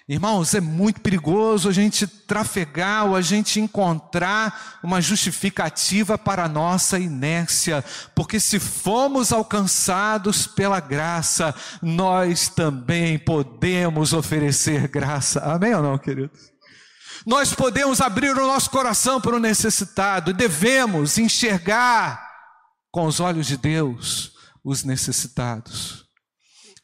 Irmãos, 0.08 0.54
é 0.54 0.60
muito 0.60 1.00
perigoso 1.00 1.68
a 1.68 1.72
gente 1.72 2.06
trafegar 2.06 3.06
ou 3.06 3.16
a 3.16 3.20
gente 3.20 3.58
encontrar 3.58 4.78
uma 4.80 5.00
justificativa 5.00 6.16
para 6.16 6.44
a 6.44 6.48
nossa 6.48 6.96
inércia, 6.96 7.84
porque 8.14 8.38
se 8.38 8.60
fomos 8.60 9.32
alcançados 9.32 10.46
pela 10.46 10.78
graça, 10.78 11.52
nós 11.82 12.48
também 12.48 13.18
podemos 13.18 14.12
oferecer 14.12 14.86
graça. 14.86 15.40
Amém 15.40 15.74
ou 15.74 15.82
não, 15.82 15.98
queridos? 15.98 16.52
Nós 17.26 17.52
podemos 17.52 18.00
abrir 18.00 18.30
o 18.30 18.46
nosso 18.46 18.70
coração 18.70 19.20
para 19.20 19.34
o 19.34 19.40
necessitado, 19.40 20.32
devemos 20.32 21.18
enxergar 21.18 22.24
com 22.92 23.06
os 23.06 23.18
olhos 23.18 23.48
de 23.48 23.56
Deus 23.56 24.30
os 24.64 24.84
necessitados. 24.84 26.05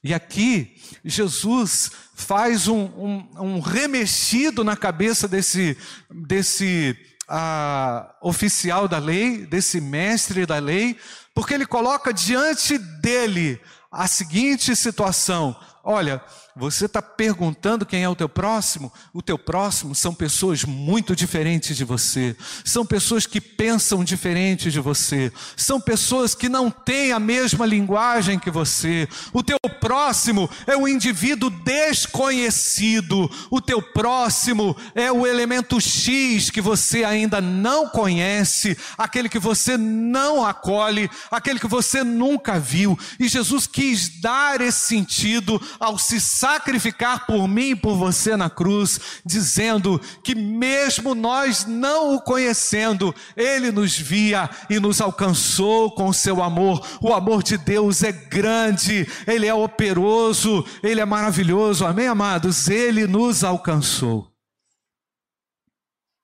E 0.05 0.13
aqui, 0.13 0.77
Jesus 1.05 1.91
faz 2.15 2.67
um, 2.67 2.85
um, 2.85 3.29
um 3.39 3.61
remexido 3.61 4.65
na 4.65 4.77
cabeça 4.77 5.29
desse, 5.29 5.77
desse 6.11 6.97
uh, 7.31 8.13
oficial 8.21 8.89
da 8.89 8.99
lei, 8.99 9.47
desse 9.47 9.81
mestre 9.81 10.45
da 10.45 10.59
lei, 10.59 10.99
porque 11.33 11.55
ele 11.55 11.67
coloca 11.67 12.13
diante 12.13 12.79
dele 12.79 13.61
a 13.93 14.09
seguinte 14.09 14.75
situação: 14.75 15.57
olha, 15.85 16.23
você 16.55 16.85
está 16.85 17.01
perguntando 17.01 17.87
quem 17.87 18.03
é 18.03 18.09
o 18.09 18.15
teu 18.15 18.29
próximo? 18.29 18.93
O 19.13 19.23
teu 19.23 19.39
próximo 19.39 19.95
são 19.95 20.15
pessoas 20.15 20.65
muito 20.65 21.17
diferentes 21.17 21.77
de 21.77 21.85
você, 21.85 22.37
são 22.65 22.85
pessoas 22.85 23.27
que 23.27 23.41
pensam 23.41 24.05
diferente 24.05 24.71
de 24.71 24.79
você, 24.79 25.33
são 25.57 25.81
pessoas 25.81 26.35
que 26.35 26.49
não 26.49 26.71
têm 26.71 27.13
a 27.13 27.19
mesma 27.19 27.65
linguagem 27.65 28.39
que 28.39 28.51
você. 28.51 29.09
O 29.33 29.43
teu 29.43 29.59
próximo 29.81 30.49
é 30.67 30.77
um 30.77 30.87
indivíduo 30.87 31.51
desconhecido, 31.51 33.31
o 33.51 33.61
teu 33.61 33.81
próximo 33.81 34.77
é 34.95 35.11
o 35.11 35.27
elemento 35.27 35.81
X 35.81 36.51
que 36.51 36.61
você 36.61 37.03
ainda 37.03 37.41
não 37.41 37.89
conhece, 37.89 38.77
aquele 38.97 39.29
que 39.29 39.39
você 39.39 39.77
não 39.77 40.45
acolhe, 40.45 41.11
aquele 41.31 41.59
que 41.59 41.67
você 41.67 42.05
nunca 42.05 42.61
viu. 42.61 42.99
E 43.19 43.27
Jesus 43.27 43.67
quis 43.67 44.21
dar 44.21 44.61
esse 44.61 44.87
sentido 44.87 45.61
ao 45.79 45.99
se 45.99 46.21
sacrificar 46.21 47.27
por 47.27 47.47
mim 47.49 47.71
e 47.71 47.77
por 47.77 47.97
você 47.97 48.37
na 48.37 48.49
cruz, 48.49 49.01
dizendo 49.25 50.01
que 50.23 50.35
mesmo 50.35 51.15
nós 51.15 51.65
não 51.65 52.15
o 52.15 52.21
conhecendo, 52.21 53.15
ele 53.37 53.71
nos 53.71 53.97
via 53.97 54.49
e 54.69 54.79
nos 54.79 55.01
alcançou 55.01 55.93
com 55.93 56.13
seu 56.13 56.43
amor. 56.43 56.87
O 57.01 57.13
amor 57.13 57.43
de 57.43 57.57
Deus 57.57 58.03
é 58.03 58.13
grande, 58.13 59.07
ele 59.27 59.47
é 59.47 59.55
operoso, 59.55 60.65
ele 60.83 61.01
é 61.01 61.05
maravilhoso. 61.05 61.87
Amém, 61.87 62.07
amados? 62.07 62.69
Ele 62.69 63.07
nos 63.07 63.45
alcançou. 63.45 64.33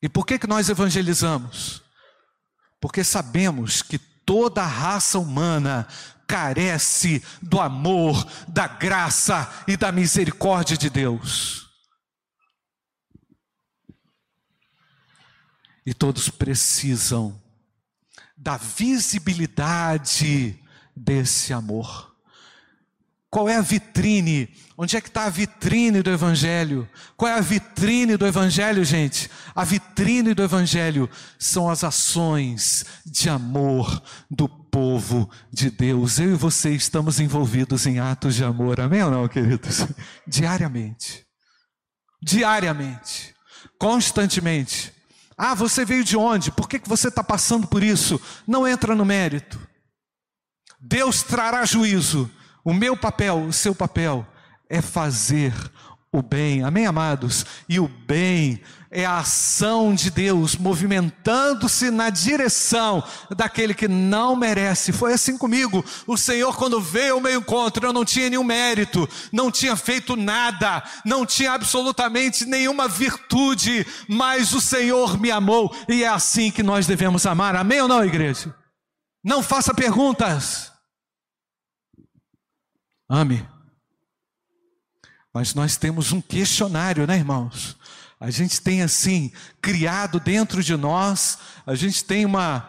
E 0.03 0.09
por 0.09 0.25
que 0.25 0.39
que 0.39 0.47
nós 0.47 0.69
evangelizamos? 0.69 1.83
Porque 2.81 3.03
sabemos 3.03 3.83
que 3.83 3.99
toda 3.99 4.63
a 4.63 4.67
raça 4.67 5.19
humana 5.19 5.89
carece 6.29 7.25
do 7.41 7.59
amor, 7.59 8.31
da 8.47 8.69
graça 8.69 9.51
e 9.67 9.79
da 9.79 9.91
misericórdia 9.91 10.77
de 10.77 10.91
Deus. 10.91 11.67
E 15.87 15.95
todos 15.95 16.29
precisam 16.29 17.43
da 18.37 18.59
visibilidade 18.59 20.63
desse 20.95 21.55
amor. 21.55 22.15
Qual 23.31 23.49
é 23.49 23.57
a 23.57 23.61
vitrine? 23.61 24.49
Onde 24.77 24.97
é 24.97 25.01
que 25.01 25.09
está 25.09 25.25
a 25.25 25.31
vitrine 25.31 26.03
do 26.03 26.11
Evangelho? 26.11 26.89
Qual 27.17 27.31
é 27.31 27.35
a 27.35 27.41
vitrine 27.43 28.17
do 28.17 28.27
Evangelho, 28.27 28.83
gente? 28.85 29.31
A 29.55 29.65
vitrine 29.65 30.33
do 30.33 30.43
Evangelho 30.43 31.11
são 31.39 31.69
as 31.69 31.85
ações 31.85 32.87
de 33.05 33.29
amor 33.29 34.03
do 34.31 34.49
povo 34.49 35.29
de 35.53 35.71
Deus. 35.71 36.19
Eu 36.19 36.33
e 36.33 36.37
você 36.37 36.71
estamos 36.71 37.21
envolvidos 37.21 37.87
em 37.87 37.99
atos 37.99 38.35
de 38.35 38.45
amor, 38.45 38.81
amém 38.81 39.03
ou 39.03 39.11
não, 39.11 39.29
queridos? 39.29 39.87
Diariamente. 40.27 41.27
Diariamente. 42.23 43.35
Constantemente. 43.79 44.93
Ah, 45.37 45.55
você 45.55 45.85
veio 45.85 46.03
de 46.03 46.17
onde? 46.17 46.51
Por 46.51 46.67
que, 46.67 46.79
que 46.79 46.89
você 46.89 47.09
está 47.09 47.23
passando 47.23 47.67
por 47.67 47.83
isso? 47.83 48.19
Não 48.47 48.67
entra 48.67 48.95
no 48.95 49.05
mérito. 49.05 49.61
Deus 50.81 51.23
trará 51.23 51.65
juízo. 51.67 52.31
O 52.69 52.75
meu 52.75 52.95
papel, 52.95 53.45
o 53.45 53.53
seu 53.53 53.75
papel, 53.75 54.27
é 54.69 54.83
fazer 54.83 55.55
o 56.13 56.21
bem. 56.21 56.63
Amém, 56.63 56.85
amados? 56.85 57.47
E 57.67 57.81
o 57.81 57.89
bem 57.89 58.61
é 58.91 59.07
a 59.07 59.21
ação 59.21 59.95
de 59.95 60.11
Deus 60.11 60.55
movimentando-se 60.55 61.91
na 61.91 62.11
direção 62.11 63.03
daquele 63.35 63.73
que 63.73 63.89
não 63.89 64.37
merece. 64.37 64.93
Foi 64.93 65.15
assim 65.15 65.39
comigo. 65.39 65.83
O 66.07 66.19
Senhor, 66.19 66.55
quando 66.59 66.79
veio 66.79 67.15
ao 67.15 67.21
meu 67.23 67.41
encontro, 67.41 67.87
eu 67.87 67.93
não 67.95 68.05
tinha 68.05 68.29
nenhum 68.29 68.45
mérito, 68.45 69.09
não 69.33 69.51
tinha 69.51 69.75
feito 69.75 70.15
nada, 70.15 70.83
não 71.07 71.25
tinha 71.25 71.53
absolutamente 71.53 72.45
nenhuma 72.45 72.87
virtude, 72.87 73.87
mas 74.07 74.53
o 74.53 74.61
Senhor 74.61 75.19
me 75.19 75.31
amou 75.31 75.75
e 75.89 76.05
é 76.05 76.09
assim 76.09 76.51
que 76.51 76.63
nós 76.63 76.87
devemos 76.87 77.25
amar. 77.25 77.57
Amém 77.57 77.81
ou 77.81 77.89
não, 77.89 78.05
igreja? 78.05 78.55
Não 79.25 79.43
faça 79.43 79.73
perguntas. 79.73 80.77
Ame. 83.09 83.47
Mas 85.33 85.55
nós 85.55 85.77
temos 85.77 86.13
um 86.13 86.21
questionário, 86.21 87.07
né, 87.07 87.17
irmãos? 87.17 87.77
A 88.21 88.31
gente 88.31 88.61
tem 88.61 88.83
assim, 88.83 89.33
criado 89.63 90.19
dentro 90.19 90.63
de 90.63 90.77
nós, 90.77 91.39
a 91.65 91.75
gente 91.75 92.05
tem 92.05 92.27
uma, 92.27 92.69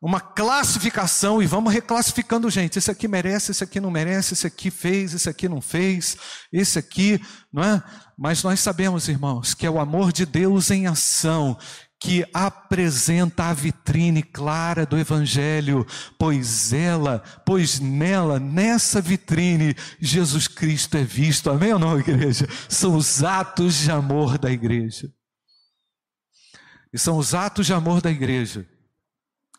uma 0.00 0.20
classificação 0.20 1.42
e 1.42 1.46
vamos 1.46 1.72
reclassificando, 1.72 2.50
gente. 2.50 2.78
Esse 2.78 2.90
aqui 2.90 3.08
merece, 3.08 3.50
esse 3.50 3.64
aqui 3.64 3.80
não 3.80 3.90
merece, 3.90 4.34
esse 4.34 4.46
aqui 4.46 4.70
fez, 4.70 5.14
esse 5.14 5.28
aqui 5.28 5.48
não 5.48 5.60
fez, 5.60 6.16
esse 6.52 6.78
aqui, 6.78 7.20
não 7.52 7.64
é? 7.64 7.82
Mas 8.16 8.42
nós 8.42 8.60
sabemos, 8.60 9.08
irmãos, 9.08 9.54
que 9.54 9.64
é 9.64 9.70
o 9.70 9.80
amor 9.80 10.12
de 10.12 10.26
Deus 10.26 10.70
em 10.70 10.86
ação 10.86 11.56
que 12.00 12.26
apresenta 12.32 13.44
a 13.44 13.52
vitrine 13.52 14.22
clara 14.22 14.86
do 14.86 14.98
Evangelho, 14.98 15.86
pois 16.18 16.72
ela, 16.72 17.22
pois 17.44 17.78
nela, 17.78 18.40
nessa 18.40 19.02
vitrine, 19.02 19.76
Jesus 20.00 20.48
Cristo 20.48 20.96
é 20.96 21.04
visto. 21.04 21.50
Amém 21.50 21.74
ou 21.74 21.78
não, 21.78 22.00
igreja? 22.00 22.48
São 22.70 22.96
os 22.96 23.22
atos 23.22 23.74
de 23.74 23.90
amor 23.90 24.38
da 24.38 24.50
igreja. 24.50 25.12
E 26.90 26.98
são 26.98 27.18
os 27.18 27.34
atos 27.34 27.66
de 27.66 27.74
amor 27.74 28.00
da 28.00 28.10
igreja 28.10 28.66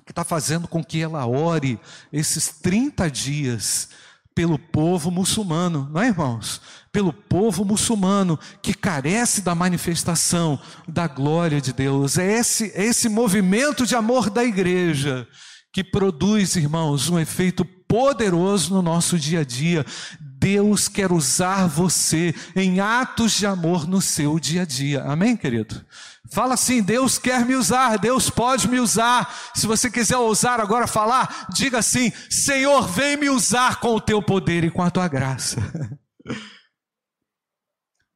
que 0.04 0.12
está 0.12 0.24
fazendo 0.24 0.68
com 0.68 0.84
que 0.84 1.00
ela 1.00 1.28
ore 1.28 1.80
esses 2.12 2.48
30 2.60 3.10
dias 3.10 3.90
pelo 4.34 4.58
povo 4.58 5.12
muçulmano, 5.12 5.90
não 5.92 6.02
é, 6.02 6.08
irmãos? 6.08 6.60
Pelo 6.92 7.14
povo 7.14 7.64
muçulmano 7.64 8.38
que 8.62 8.74
carece 8.74 9.42
da 9.42 9.56
manifestação 9.56 10.60
da 10.88 11.08
glória 11.08 11.62
de 11.62 11.72
Deus. 11.72 12.18
É 12.18 12.40
esse, 12.40 12.72
é 12.76 12.84
esse 12.84 13.08
movimento 13.08 13.86
de 13.86 13.96
amor 13.96 14.30
da 14.30 14.44
igreja 14.44 15.28
que 15.74 15.84
produz, 15.84 16.56
irmãos, 16.56 17.10
um 17.10 17.18
efeito 17.18 17.64
poderoso 17.64 18.74
no 18.74 18.82
nosso 18.82 19.18
dia 19.18 19.40
a 19.40 19.44
dia. 19.44 19.86
Deus 20.20 20.88
quer 20.88 21.12
usar 21.12 21.68
você 21.68 22.34
em 22.56 22.80
atos 22.80 23.34
de 23.34 23.46
amor 23.46 23.88
no 23.88 24.02
seu 24.02 24.40
dia 24.40 24.64
a 24.64 24.66
dia. 24.66 25.04
Amém, 25.04 25.38
querido? 25.38 25.86
Fala 26.32 26.56
assim: 26.56 26.82
Deus 26.82 27.18
quer 27.18 27.46
me 27.46 27.56
usar, 27.56 27.98
Deus 27.98 28.30
pode 28.30 28.68
me 28.68 28.80
usar. 28.80 29.34
Se 29.54 29.68
você 29.68 29.90
quiser 29.90 30.18
ousar 30.18 30.60
agora 30.60 30.88
falar, 30.88 31.48
diga 31.54 31.78
assim: 31.78 32.12
Senhor, 32.30 32.88
vem 32.88 33.18
me 33.18 33.30
usar 33.30 33.80
com 33.80 33.96
o 33.96 34.02
teu 34.02 34.22
poder 34.22 34.64
e 34.64 34.72
com 34.72 34.82
a 34.82 34.90
tua 34.90 35.08
graça. 35.08 35.62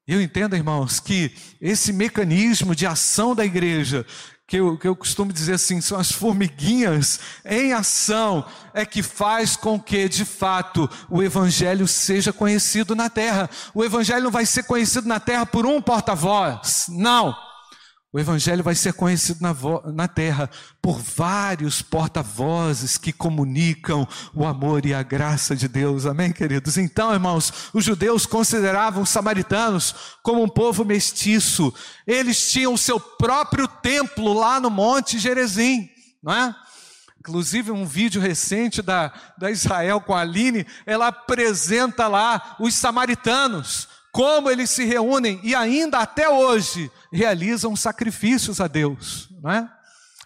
Eu 0.08 0.22
entendo, 0.22 0.56
irmãos, 0.56 1.00
que 1.00 1.32
esse 1.60 1.92
mecanismo 1.92 2.76
de 2.76 2.86
ação 2.86 3.34
da 3.34 3.44
igreja, 3.44 4.06
que 4.48 4.58
eu, 4.58 4.78
que 4.78 4.88
eu 4.88 4.96
costumo 4.96 5.34
dizer 5.34 5.54
assim, 5.54 5.82
são 5.82 6.00
as 6.00 6.12
formiguinhas 6.12 7.20
em 7.44 7.74
ação, 7.74 8.46
é 8.74 8.86
que 8.86 9.02
faz 9.02 9.56
com 9.56 9.80
que, 9.80 10.08
de 10.08 10.24
fato, 10.24 10.88
o 11.10 11.24
Evangelho 11.24 11.88
seja 11.88 12.32
conhecido 12.32 12.96
na 12.96 13.10
terra. 13.10 13.50
O 13.74 13.84
Evangelho 13.84 14.26
não 14.26 14.32
vai 14.32 14.46
ser 14.46 14.64
conhecido 14.64 15.08
na 15.08 15.20
terra 15.20 15.46
por 15.46 15.66
um 15.66 15.82
porta-voz, 15.82 16.86
não. 16.90 17.36
O 18.16 18.20
Evangelho 18.20 18.64
vai 18.64 18.76
ser 18.76 18.94
conhecido 18.94 19.42
na, 19.42 19.54
na 19.92 20.08
terra 20.08 20.50
por 20.82 20.98
vários 21.02 21.82
porta-vozes 21.82 22.98
que 22.98 23.12
comunicam 23.12 24.08
o 24.34 24.46
amor 24.46 24.86
e 24.86 24.94
a 24.94 25.04
graça 25.04 25.54
de 25.54 25.68
Deus. 25.68 26.06
Amém, 26.06 26.32
queridos? 26.32 26.78
Então, 26.78 27.12
irmãos, 27.12 27.52
os 27.74 27.84
judeus 27.84 28.26
consideravam 28.26 29.04
os 29.04 29.10
samaritanos 29.10 29.94
como 30.24 30.42
um 30.42 30.48
povo 30.48 30.86
mestiço. 30.86 31.74
Eles 32.08 32.50
tinham 32.50 32.74
o 32.74 32.78
seu 32.78 33.02
próprio 33.02 33.68
templo 33.68 34.32
lá 34.32 34.62
no 34.62 34.70
Monte 34.70 35.20
Gerezim, 35.20 35.90
não 36.24 36.34
é? 36.34 36.56
Inclusive, 37.20 37.70
um 37.70 37.86
vídeo 37.86 38.22
recente 38.22 38.82
da, 38.82 39.12
da 39.38 39.52
Israel 39.52 40.00
com 40.00 40.14
a 40.14 40.22
Aline, 40.22 40.66
ela 40.86 41.08
apresenta 41.08 42.08
lá 42.08 42.56
os 42.62 42.76
samaritanos 42.76 43.90
como 44.16 44.50
eles 44.50 44.70
se 44.70 44.86
reúnem 44.86 45.42
e 45.44 45.54
ainda 45.54 46.00
até 46.00 46.30
hoje 46.30 46.90
realizam 47.12 47.76
sacrifícios 47.76 48.62
a 48.62 48.68
Deus. 48.68 49.28
Não 49.44 49.52
é? 49.52 49.70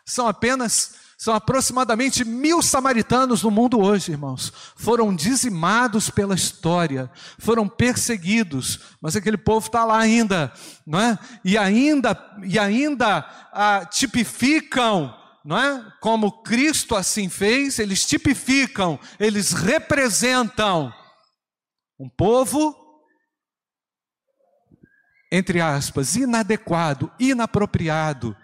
São 0.06 0.28
apenas, 0.28 0.94
são 1.18 1.34
aproximadamente 1.34 2.24
mil 2.24 2.62
samaritanos 2.62 3.42
no 3.42 3.50
mundo 3.50 3.80
hoje, 3.80 4.12
irmãos. 4.12 4.54
Foram 4.76 5.16
dizimados 5.16 6.08
pela 6.08 6.36
história, 6.36 7.10
foram 7.40 7.68
perseguidos, 7.68 8.80
mas 9.02 9.16
aquele 9.16 9.38
povo 9.38 9.66
está 9.66 9.84
lá 9.84 9.98
ainda, 9.98 10.54
não 10.86 11.00
é? 11.00 11.18
E 11.44 11.58
ainda, 11.58 12.16
e 12.44 12.60
ainda 12.60 13.28
ah, 13.52 13.88
tipificam 13.90 15.16
não 15.44 15.58
é? 15.58 15.84
Como 16.00 16.44
Cristo 16.44 16.96
assim 16.96 17.28
fez, 17.28 17.80
eles 17.80 18.06
tipificam, 18.06 19.00
eles 19.20 19.52
representam 19.52 20.94
um 22.00 22.08
povo 22.08 22.89
entre 25.32 25.62
aspas, 25.62 26.16
inadequado, 26.16 27.12
inapropriado, 27.20 28.36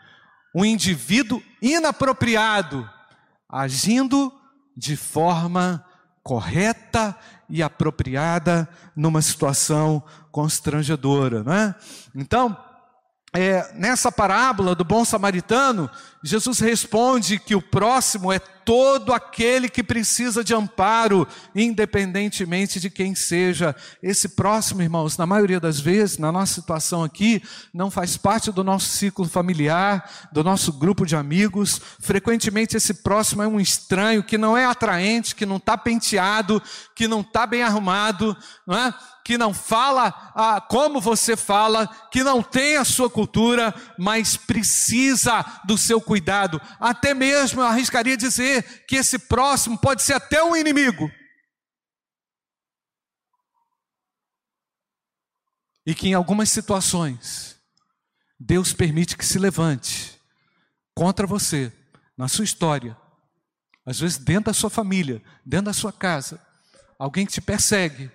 um 0.54 0.64
indivíduo 0.64 1.42
inapropriado, 1.62 2.90
agindo 3.50 4.32
de 4.76 4.96
forma 4.96 5.84
correta 6.24 7.16
e 7.50 7.62
apropriada 7.62 8.68
numa 8.96 9.22
situação 9.22 10.04
constrangedora, 10.32 11.44
não 11.44 11.54
é? 11.54 11.76
Então, 12.16 12.58
é, 13.34 13.74
nessa 13.74 14.12
parábola 14.12 14.74
do 14.74 14.84
bom 14.84 15.04
samaritano, 15.04 15.90
Jesus 16.24 16.60
responde 16.60 17.38
que 17.38 17.54
o 17.54 17.62
próximo 17.62 18.32
é 18.32 18.40
todo 18.66 19.14
aquele 19.14 19.70
que 19.70 19.84
precisa 19.84 20.44
de 20.44 20.56
amparo, 20.56 21.28
independentemente 21.54 22.80
de 22.80 22.90
quem 22.90 23.14
seja. 23.14 23.76
Esse 24.02 24.30
próximo, 24.30 24.82
irmãos, 24.82 25.18
na 25.18 25.26
maioria 25.28 25.60
das 25.60 25.80
vezes, 25.80 26.18
na 26.18 26.32
nossa 26.32 26.56
situação 26.56 27.04
aqui, 27.04 27.42
não 27.72 27.92
faz 27.92 28.18
parte 28.18 28.52
do 28.52 28.64
nosso 28.64 28.88
ciclo 28.88 29.30
familiar, 29.30 30.30
do 30.34 30.44
nosso 30.44 30.74
grupo 30.74 31.06
de 31.06 31.16
amigos. 31.16 31.80
Frequentemente, 32.00 32.76
esse 32.76 32.96
próximo 32.96 33.44
é 33.44 33.48
um 33.48 33.60
estranho 33.60 34.24
que 34.24 34.38
não 34.38 34.58
é 34.58 34.66
atraente, 34.66 35.36
que 35.36 35.46
não 35.46 35.58
está 35.58 35.78
penteado, 35.78 36.62
que 36.96 37.08
não 37.08 37.22
está 37.22 37.46
bem 37.46 37.62
arrumado, 37.62 38.36
não 38.66 38.76
é? 38.76 38.94
que 39.26 39.40
não 39.40 39.56
fala 39.56 40.14
ah, 40.36 40.62
como 40.62 41.02
você 41.02 41.36
fala, 41.36 41.90
que 42.12 42.24
não 42.24 42.44
tem 42.44 42.78
a 42.78 42.86
sua 42.86 43.10
cultura, 43.10 43.74
mas 43.98 44.38
precisa 44.38 45.44
do 45.66 45.80
seu 45.80 46.00
cuidado. 46.00 46.62
Até 46.80 47.12
mesmo 47.16 47.60
eu 47.60 47.66
arriscaria 47.66 48.16
dizer 48.16 48.55
que 48.62 48.96
esse 48.96 49.20
próximo 49.20 49.78
pode 49.78 50.04
ser 50.04 50.14
até 50.14 50.44
um 50.44 50.56
inimigo. 50.56 51.12
E 55.86 55.94
que 55.94 56.08
em 56.08 56.14
algumas 56.14 56.50
situações, 56.50 57.60
Deus 58.40 58.74
permite 58.74 59.16
que 59.16 59.26
se 59.26 59.38
levante 59.38 60.20
contra 60.94 61.28
você, 61.28 61.72
na 62.18 62.28
sua 62.28 62.46
história, 62.46 62.98
às 63.86 64.00
vezes 64.00 64.18
dentro 64.18 64.46
da 64.46 64.54
sua 64.54 64.70
família, 64.70 65.22
dentro 65.46 65.66
da 65.66 65.74
sua 65.74 65.92
casa, 65.92 66.42
alguém 66.98 67.26
que 67.26 67.34
te 67.34 67.42
persegue, 67.42 68.10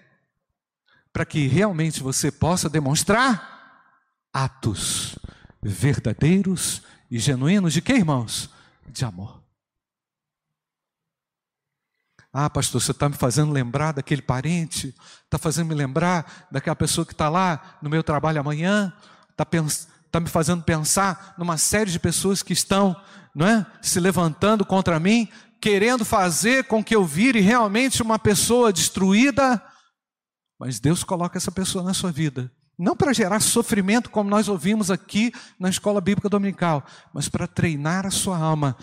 para 1.12 1.24
que 1.24 1.46
realmente 1.46 2.02
você 2.02 2.30
possa 2.30 2.68
demonstrar 2.68 3.50
atos 4.32 5.16
verdadeiros 5.62 6.82
e 7.10 7.18
genuínos 7.18 7.72
de 7.72 7.82
que, 7.82 7.92
irmãos? 7.92 8.48
De 8.88 9.04
amor. 9.04 9.39
Ah, 12.32 12.48
pastor, 12.48 12.80
você 12.80 12.92
está 12.92 13.08
me 13.08 13.16
fazendo 13.16 13.52
lembrar 13.52 13.92
daquele 13.92 14.22
parente, 14.22 14.94
está 15.24 15.36
fazendo 15.36 15.68
me 15.68 15.74
lembrar 15.74 16.46
daquela 16.50 16.76
pessoa 16.76 17.04
que 17.04 17.12
está 17.12 17.28
lá 17.28 17.78
no 17.82 17.90
meu 17.90 18.04
trabalho 18.04 18.40
amanhã, 18.40 18.92
está 19.30 19.44
tá 20.10 20.20
me 20.20 20.28
fazendo 20.28 20.62
pensar 20.62 21.34
numa 21.36 21.58
série 21.58 21.90
de 21.90 21.98
pessoas 21.98 22.42
que 22.42 22.52
estão 22.52 22.94
não 23.34 23.46
é, 23.46 23.66
se 23.82 23.98
levantando 23.98 24.64
contra 24.64 25.00
mim, 25.00 25.28
querendo 25.60 26.04
fazer 26.04 26.64
com 26.64 26.82
que 26.82 26.94
eu 26.94 27.04
vire 27.04 27.40
realmente 27.40 28.02
uma 28.02 28.18
pessoa 28.18 28.72
destruída? 28.72 29.62
Mas 30.58 30.78
Deus 30.78 31.02
coloca 31.02 31.36
essa 31.36 31.50
pessoa 31.50 31.82
na 31.82 31.94
sua 31.94 32.12
vida, 32.12 32.50
Não 32.80 32.96
para 32.96 33.12
gerar 33.12 33.40
sofrimento, 33.40 34.08
como 34.08 34.30
nós 34.30 34.48
ouvimos 34.48 34.90
aqui 34.90 35.30
na 35.58 35.68
escola 35.68 36.00
bíblica 36.00 36.30
dominical, 36.30 36.82
mas 37.12 37.28
para 37.28 37.46
treinar 37.46 38.06
a 38.06 38.10
sua 38.10 38.38
alma, 38.38 38.74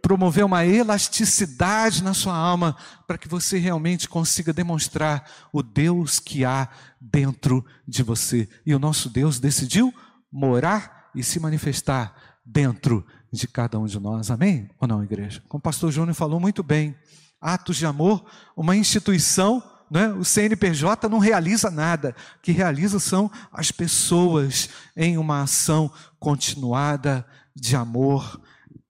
promover 0.00 0.44
uma 0.44 0.64
elasticidade 0.64 2.04
na 2.04 2.14
sua 2.14 2.36
alma, 2.36 2.76
para 3.08 3.18
que 3.18 3.26
você 3.26 3.58
realmente 3.58 4.08
consiga 4.08 4.52
demonstrar 4.52 5.28
o 5.52 5.64
Deus 5.64 6.20
que 6.20 6.44
há 6.44 6.68
dentro 7.00 7.66
de 7.88 8.04
você. 8.04 8.48
E 8.64 8.72
o 8.72 8.78
nosso 8.78 9.10
Deus 9.10 9.40
decidiu 9.40 9.92
morar 10.30 11.10
e 11.12 11.24
se 11.24 11.40
manifestar 11.40 12.14
dentro 12.46 13.04
de 13.32 13.48
cada 13.48 13.80
um 13.80 13.86
de 13.86 13.98
nós. 13.98 14.30
Amém? 14.30 14.70
Ou 14.78 14.86
não, 14.86 15.02
igreja? 15.02 15.42
Como 15.48 15.58
o 15.58 15.62
pastor 15.62 15.90
Júnior 15.90 16.14
falou 16.14 16.38
muito 16.38 16.62
bem, 16.62 16.94
atos 17.40 17.78
de 17.78 17.84
amor, 17.84 18.24
uma 18.56 18.76
instituição 18.76 19.60
né? 19.90 20.08
o 20.08 20.24
CNPJ 20.24 21.08
não 21.08 21.18
realiza 21.18 21.70
nada. 21.70 22.14
O 22.36 22.40
que 22.42 22.52
realiza 22.52 22.98
são 22.98 23.30
as 23.52 23.70
pessoas 23.70 24.68
em 24.96 25.16
uma 25.16 25.42
ação 25.42 25.90
continuada 26.18 27.26
de 27.54 27.74
amor 27.76 28.40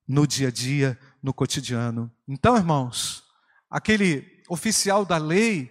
no 0.06 0.26
dia 0.26 0.48
a 0.48 0.50
dia, 0.50 0.98
no 1.22 1.32
cotidiano. 1.32 2.10
Então, 2.26 2.56
irmãos, 2.56 3.22
aquele 3.70 4.24
oficial 4.48 5.04
da 5.04 5.18
lei, 5.18 5.70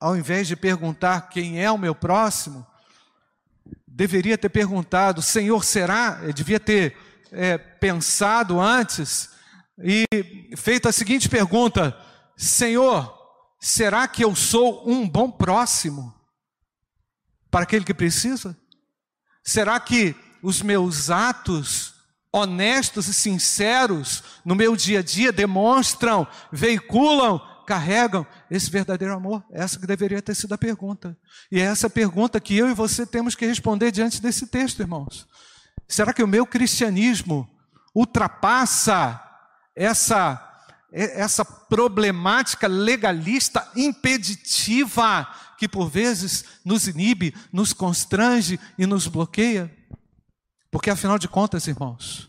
ao 0.00 0.16
invés 0.16 0.48
de 0.48 0.56
perguntar 0.56 1.28
quem 1.28 1.62
é 1.62 1.70
o 1.70 1.78
meu 1.78 1.94
próximo, 1.94 2.66
deveria 3.86 4.36
ter 4.36 4.48
perguntado: 4.48 5.22
Senhor, 5.22 5.64
será? 5.64 6.20
Ele 6.22 6.32
devia 6.32 6.60
ter 6.60 6.96
é, 7.30 7.56
pensado 7.56 8.60
antes 8.60 9.30
e 9.78 10.04
feito 10.56 10.88
a 10.88 10.92
seguinte 10.92 11.28
pergunta: 11.28 11.96
Senhor, 12.36 13.15
Será 13.60 14.06
que 14.06 14.24
eu 14.24 14.34
sou 14.34 14.88
um 14.88 15.08
bom 15.08 15.30
próximo 15.30 16.14
para 17.50 17.62
aquele 17.62 17.84
que 17.84 17.94
precisa? 17.94 18.56
Será 19.42 19.78
que 19.80 20.14
os 20.42 20.62
meus 20.62 21.10
atos 21.10 21.94
honestos 22.32 23.08
e 23.08 23.14
sinceros 23.14 24.22
no 24.44 24.54
meu 24.54 24.76
dia 24.76 24.98
a 24.98 25.02
dia 25.02 25.32
demonstram, 25.32 26.26
veiculam, 26.52 27.40
carregam 27.66 28.26
esse 28.50 28.70
verdadeiro 28.70 29.14
amor? 29.14 29.44
Essa 29.50 29.78
que 29.78 29.86
deveria 29.86 30.20
ter 30.20 30.34
sido 30.34 30.52
a 30.52 30.58
pergunta. 30.58 31.16
E 31.50 31.58
é 31.58 31.64
essa 31.64 31.88
pergunta 31.88 32.40
que 32.40 32.56
eu 32.56 32.68
e 32.68 32.74
você 32.74 33.06
temos 33.06 33.34
que 33.34 33.46
responder 33.46 33.90
diante 33.90 34.20
desse 34.20 34.46
texto, 34.46 34.80
irmãos. 34.80 35.26
Será 35.88 36.12
que 36.12 36.22
o 36.22 36.28
meu 36.28 36.46
cristianismo 36.46 37.48
ultrapassa 37.94 39.22
essa 39.74 40.42
essa 40.92 41.44
problemática 41.44 42.66
legalista 42.66 43.70
impeditiva 43.74 45.28
que 45.58 45.68
por 45.68 45.88
vezes 45.88 46.44
nos 46.64 46.86
inibe, 46.86 47.34
nos 47.52 47.72
constrange 47.72 48.58
e 48.78 48.86
nos 48.86 49.06
bloqueia. 49.06 49.74
Porque 50.70 50.90
afinal 50.90 51.18
de 51.18 51.28
contas, 51.28 51.66
irmãos, 51.66 52.28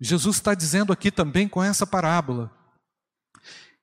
Jesus 0.00 0.36
está 0.36 0.54
dizendo 0.54 0.92
aqui 0.92 1.10
também 1.10 1.48
com 1.48 1.62
essa 1.62 1.86
parábola: 1.86 2.50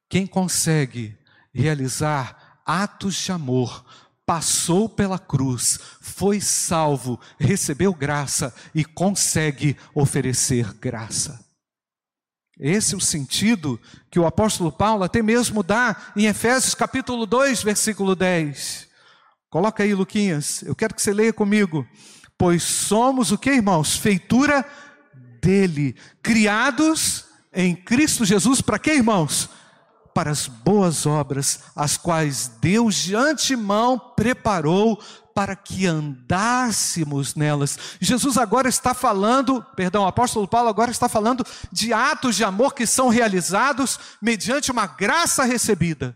quem 0.09 0.27
consegue 0.27 1.17
realizar 1.53 2.61
atos 2.65 3.15
de 3.15 3.31
amor, 3.31 3.85
passou 4.25 4.87
pela 4.87 5.19
cruz, 5.19 5.79
foi 6.01 6.39
salvo, 6.39 7.19
recebeu 7.37 7.93
graça 7.93 8.53
e 8.73 8.85
consegue 8.85 9.77
oferecer 9.93 10.73
graça. 10.75 11.42
Esse 12.59 12.93
é 12.93 12.97
o 12.97 13.01
sentido 13.01 13.79
que 14.11 14.19
o 14.19 14.25
apóstolo 14.25 14.71
Paulo 14.71 15.03
até 15.03 15.21
mesmo 15.23 15.63
dá 15.63 15.95
em 16.15 16.25
Efésios 16.25 16.75
capítulo 16.75 17.25
2, 17.25 17.63
versículo 17.63 18.15
10. 18.15 18.87
Coloca 19.49 19.83
aí, 19.83 19.93
Luquinhas, 19.93 20.61
eu 20.63 20.75
quero 20.75 20.93
que 20.93 21.01
você 21.01 21.13
leia 21.13 21.33
comigo. 21.33 21.87
Pois 22.37 22.63
somos 22.63 23.31
o 23.31 23.37
que, 23.37 23.51
irmãos? 23.51 23.95
Feitura 23.97 24.65
dele, 25.41 25.95
criados 26.21 27.25
em 27.51 27.75
Cristo 27.75 28.23
Jesus, 28.23 28.61
para 28.61 28.79
quê, 28.79 28.93
irmãos? 28.93 29.49
Para 30.13 30.29
as 30.29 30.47
boas 30.47 31.05
obras, 31.05 31.59
as 31.75 31.97
quais 31.97 32.51
Deus 32.61 32.95
de 32.95 33.15
antemão 33.15 33.99
preparou 34.15 35.01
para 35.33 35.55
que 35.55 35.85
andássemos 35.85 37.35
nelas. 37.35 37.77
Jesus 37.99 38.37
agora 38.37 38.69
está 38.69 38.93
falando, 38.93 39.63
perdão, 39.75 40.03
o 40.03 40.07
apóstolo 40.07 40.47
Paulo 40.47 40.69
agora 40.69 40.91
está 40.91 41.09
falando 41.09 41.45
de 41.71 41.91
atos 41.91 42.35
de 42.35 42.43
amor 42.43 42.73
que 42.73 42.85
são 42.85 43.09
realizados 43.09 43.99
mediante 44.21 44.71
uma 44.71 44.85
graça 44.85 45.43
recebida. 45.43 46.15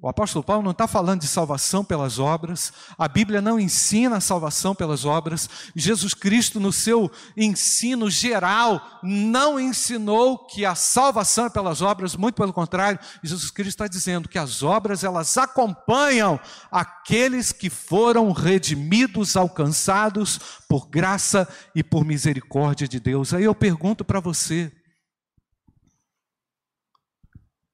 O 0.00 0.08
apóstolo 0.08 0.44
Paulo 0.44 0.62
não 0.62 0.70
está 0.70 0.86
falando 0.86 1.22
de 1.22 1.26
salvação 1.26 1.84
pelas 1.84 2.18
obras, 2.18 2.72
a 2.96 3.08
Bíblia 3.08 3.42
não 3.42 3.58
ensina 3.58 4.16
a 4.16 4.20
salvação 4.20 4.74
pelas 4.74 5.04
obras, 5.04 5.50
Jesus 5.74 6.14
Cristo, 6.14 6.60
no 6.60 6.72
seu 6.72 7.10
ensino 7.36 8.08
geral, 8.08 8.80
não 9.02 9.58
ensinou 9.58 10.38
que 10.46 10.64
a 10.64 10.74
salvação 10.74 11.46
é 11.46 11.50
pelas 11.50 11.82
obras, 11.82 12.14
muito 12.14 12.36
pelo 12.36 12.52
contrário, 12.52 12.98
Jesus 13.22 13.50
Cristo 13.50 13.70
está 13.70 13.88
dizendo 13.88 14.28
que 14.28 14.38
as 14.38 14.62
obras 14.62 15.02
elas 15.02 15.36
acompanham 15.36 16.38
aqueles 16.70 17.50
que 17.50 17.68
foram 17.68 18.30
redimidos, 18.30 19.36
alcançados 19.36 20.38
por 20.68 20.88
graça 20.88 21.48
e 21.74 21.82
por 21.82 22.04
misericórdia 22.04 22.86
de 22.86 23.00
Deus. 23.00 23.34
Aí 23.34 23.44
eu 23.44 23.54
pergunto 23.54 24.04
para 24.04 24.20
você, 24.20 24.72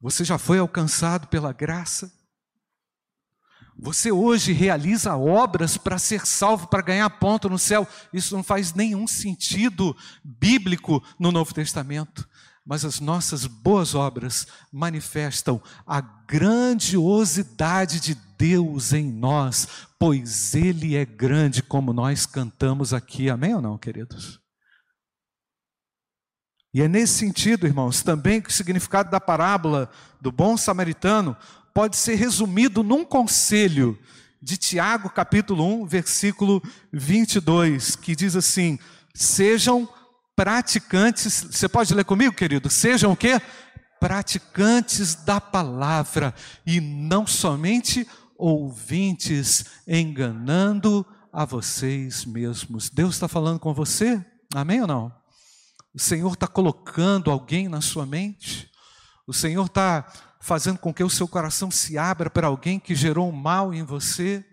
você 0.05 0.23
já 0.23 0.37
foi 0.37 0.59
alcançado 0.59 1.29
pela 1.29 1.51
graça? 1.51 2.13
Você 3.75 4.13
hoje 4.13 4.53
realiza 4.53 5.17
obras 5.17 5.79
para 5.79 5.97
ser 5.97 6.27
salvo, 6.27 6.67
para 6.67 6.83
ganhar 6.83 7.09
ponto 7.09 7.49
no 7.49 7.59
céu. 7.59 7.89
Isso 8.13 8.37
não 8.37 8.43
faz 8.43 8.75
nenhum 8.75 9.07
sentido 9.07 9.97
bíblico 10.23 11.03
no 11.19 11.33
Novo 11.33 11.55
Testamento. 11.55 12.29
Mas 12.67 12.85
as 12.85 13.01
nossas 13.01 13.47
boas 13.47 13.95
obras 13.95 14.47
manifestam 14.71 15.59
a 15.87 16.03
grandiosidade 16.03 17.99
de 17.99 18.15
Deus 18.37 18.93
em 18.93 19.11
nós, 19.11 19.67
pois 19.99 20.55
Ele 20.55 20.97
é 20.97 21.07
grande, 21.07 21.63
como 21.63 21.95
nós 21.95 22.27
cantamos 22.27 22.93
aqui. 22.93 23.31
Amém 23.31 23.55
ou 23.55 23.63
não, 23.63 23.79
queridos? 23.79 24.44
E 26.75 26.83
é 26.83 26.89
nesse 26.89 27.13
sentido, 27.13 27.69
irmãos, 27.69 28.03
também 28.03 28.41
que 28.41 28.49
o 28.49 28.53
significado 28.53 29.09
da 29.09 29.21
parábola 29.21 29.89
do 30.21 30.33
bom 30.33 30.57
samaritano 30.57 31.37
pode 31.73 31.97
ser 31.97 32.17
resumido 32.17 32.83
num 32.83 33.05
conselho 33.05 33.97
de 34.43 34.57
Tiago, 34.57 35.09
capítulo 35.09 35.65
1, 35.83 35.87
versículo 35.87 36.61
22, 36.93 37.95
que 37.95 38.17
diz 38.17 38.35
assim: 38.35 38.77
Sejam 39.15 39.89
praticantes, 40.35 41.47
você 41.49 41.69
pode 41.69 41.95
ler 41.95 42.05
comigo, 42.05 42.35
querido? 42.35 42.69
Sejam 42.69 43.13
o 43.13 43.17
quê? 43.17 43.41
Praticantes 44.01 45.15
da 45.15 45.41
palavra 45.41 46.35
e 46.67 46.81
não 46.81 47.25
somente 47.25 48.05
ouvintes, 48.37 49.65
enganando 49.87 51.07
a 51.33 51.45
vocês 51.45 52.25
mesmos. 52.25 52.91
Deus 52.91 53.15
está 53.15 53.29
falando 53.29 53.61
com 53.61 53.73
você? 53.73 54.21
Amém 54.53 54.81
ou 54.81 54.89
não? 54.89 55.24
O 55.95 56.01
Senhor 56.01 56.33
está 56.33 56.49
colocando 56.49 57.31
alguém 57.31 57.69
na 57.69 57.81
sua 57.81 58.05
mente? 58.05 58.69
O 59.29 59.33
Senhor 59.33 59.67
está 59.67 60.05
fazendo 60.41 60.79
com 60.79 60.93
que 60.93 61.05
o 61.05 61.09
seu 61.09 61.29
coração 61.29 61.71
se 61.71 61.97
abra 61.97 62.29
para 62.29 62.49
alguém 62.49 62.81
que 62.81 62.97
gerou 62.97 63.29
um 63.29 63.33
mal 63.33 63.73
em 63.73 63.85
você? 63.85 64.45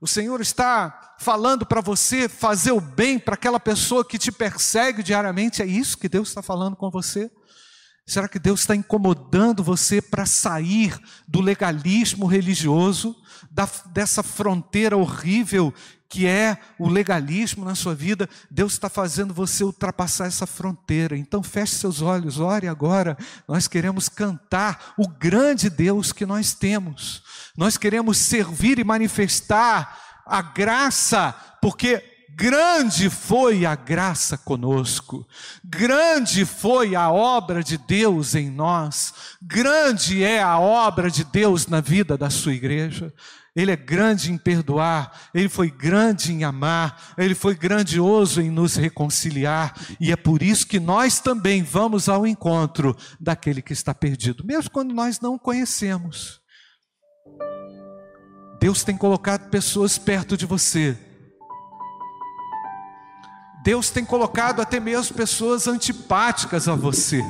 O 0.00 0.06
Senhor 0.06 0.40
está 0.40 1.16
falando 1.18 1.66
para 1.66 1.80
você 1.80 2.28
fazer 2.28 2.70
o 2.70 2.80
bem 2.80 3.18
para 3.18 3.34
aquela 3.34 3.58
pessoa 3.58 4.04
que 4.04 4.16
te 4.16 4.30
persegue 4.30 5.02
diariamente? 5.02 5.60
É 5.60 5.66
isso 5.66 5.98
que 5.98 6.08
Deus 6.08 6.28
está 6.28 6.40
falando 6.40 6.76
com 6.76 6.88
você? 6.88 7.28
Será 8.06 8.28
que 8.28 8.38
Deus 8.38 8.60
está 8.60 8.76
incomodando 8.76 9.64
você 9.64 10.00
para 10.00 10.24
sair 10.24 10.96
do 11.26 11.40
legalismo 11.40 12.26
religioso, 12.26 13.16
da, 13.50 13.68
dessa 13.86 14.22
fronteira 14.22 14.96
horrível 14.96 15.74
que 16.14 16.28
é 16.28 16.58
o 16.78 16.88
legalismo 16.88 17.64
na 17.64 17.74
sua 17.74 17.92
vida? 17.92 18.30
Deus 18.48 18.74
está 18.74 18.88
fazendo 18.88 19.34
você 19.34 19.64
ultrapassar 19.64 20.26
essa 20.28 20.46
fronteira. 20.46 21.16
Então 21.16 21.42
feche 21.42 21.74
seus 21.74 22.00
olhos, 22.00 22.38
ore 22.38 22.68
agora. 22.68 23.18
Nós 23.48 23.66
queremos 23.66 24.08
cantar 24.08 24.94
o 24.96 25.08
grande 25.08 25.68
Deus 25.68 26.12
que 26.12 26.24
nós 26.24 26.54
temos. 26.54 27.24
Nós 27.56 27.76
queremos 27.76 28.16
servir 28.16 28.78
e 28.78 28.84
manifestar 28.84 30.22
a 30.24 30.40
graça, 30.40 31.34
porque 31.60 32.13
Grande 32.36 33.08
foi 33.08 33.64
a 33.64 33.76
graça 33.76 34.36
conosco, 34.36 35.24
grande 35.62 36.44
foi 36.44 36.96
a 36.96 37.08
obra 37.08 37.62
de 37.62 37.78
Deus 37.78 38.34
em 38.34 38.50
nós, 38.50 39.14
grande 39.40 40.24
é 40.24 40.42
a 40.42 40.58
obra 40.58 41.08
de 41.08 41.22
Deus 41.22 41.68
na 41.68 41.80
vida 41.80 42.18
da 42.18 42.30
sua 42.30 42.52
igreja. 42.52 43.14
Ele 43.54 43.70
é 43.70 43.76
grande 43.76 44.32
em 44.32 44.36
perdoar, 44.36 45.30
ele 45.32 45.48
foi 45.48 45.70
grande 45.70 46.32
em 46.32 46.42
amar, 46.42 47.14
ele 47.16 47.36
foi 47.36 47.54
grandioso 47.54 48.40
em 48.40 48.50
nos 48.50 48.74
reconciliar, 48.74 49.72
e 50.00 50.10
é 50.10 50.16
por 50.16 50.42
isso 50.42 50.66
que 50.66 50.80
nós 50.80 51.20
também 51.20 51.62
vamos 51.62 52.08
ao 52.08 52.26
encontro 52.26 52.96
daquele 53.20 53.62
que 53.62 53.72
está 53.72 53.94
perdido, 53.94 54.44
mesmo 54.44 54.72
quando 54.72 54.92
nós 54.92 55.20
não 55.20 55.34
o 55.34 55.38
conhecemos. 55.38 56.40
Deus 58.60 58.82
tem 58.82 58.96
colocado 58.96 59.48
pessoas 59.50 59.98
perto 59.98 60.36
de 60.36 60.46
você. 60.46 60.98
Deus 63.64 63.88
tem 63.88 64.04
colocado 64.04 64.60
até 64.60 64.78
mesmo 64.78 65.16
pessoas 65.16 65.66
antipáticas 65.66 66.68
a 66.68 66.74
você. 66.74 67.24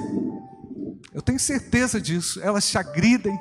Eu 1.13 1.23
tenho 1.23 1.39
certeza 1.39 2.01
disso. 2.01 2.41
Elas 2.43 2.69
te 2.69 2.77
agridem, 2.77 3.41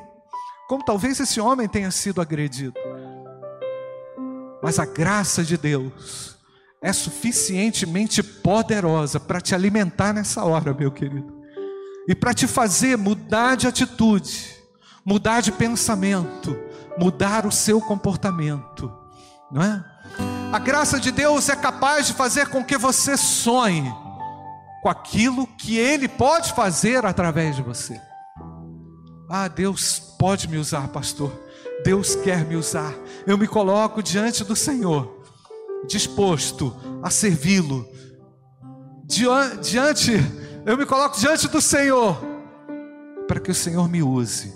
como 0.70 0.86
talvez 0.86 1.20
esse 1.20 1.42
homem 1.42 1.68
tenha 1.68 1.90
sido 1.90 2.22
agredido. 2.22 2.80
Mas 4.62 4.78
a 4.78 4.86
graça 4.86 5.44
de 5.44 5.58
Deus 5.58 6.38
é 6.84 6.94
suficientemente 6.94 8.22
poderosa 8.22 9.20
para 9.20 9.42
te 9.42 9.56
alimentar 9.56 10.14
nessa 10.14 10.44
hora, 10.46 10.72
meu 10.72 10.92
querido, 10.92 11.34
e 12.08 12.14
para 12.14 12.32
te 12.32 12.46
fazer 12.46 12.96
mudar 12.96 13.58
de 13.58 13.66
atitude, 13.66 14.56
mudar 15.04 15.42
de 15.42 15.52
pensamento, 15.52 16.56
mudar 16.96 17.48
o 17.48 17.52
seu 17.52 17.82
comportamento, 17.82 18.94
não 19.52 19.64
é? 19.64 19.93
A 20.54 20.60
graça 20.60 21.00
de 21.00 21.12
Deus 21.12 21.50
é 21.50 21.56
capaz 21.56 22.06
de 22.06 22.14
fazer 22.14 22.48
com 22.50 22.64
que 22.64 22.78
você 22.78 23.18
sonhe 23.18 23.92
com 24.84 24.88
aquilo 24.88 25.48
que 25.48 25.80
Ele 25.80 26.08
pode 26.08 26.54
fazer 26.54 27.04
através 27.08 27.56
de 27.56 27.64
você. 27.64 28.00
Ah, 29.28 29.48
Deus 29.48 30.00
pode 30.20 30.48
me 30.48 30.58
usar, 30.58 30.90
pastor. 30.90 31.34
Deus 31.84 32.16
quer 32.18 32.46
me 32.46 32.56
usar. 32.56 32.94
Eu 33.26 33.36
me 33.36 33.48
coloco 33.48 34.04
diante 34.04 34.44
do 34.44 34.56
Senhor, 34.56 35.24
disposto 35.88 36.72
a 37.02 37.10
servi-lo. 37.10 37.88
Diante, 39.06 40.12
eu 40.68 40.78
me 40.78 40.86
coloco 40.86 41.18
diante 41.18 41.48
do 41.48 41.60
Senhor, 41.60 42.16
para 43.28 43.40
que 43.40 43.50
o 43.50 43.56
Senhor 43.56 43.90
me 43.90 44.04
use, 44.04 44.54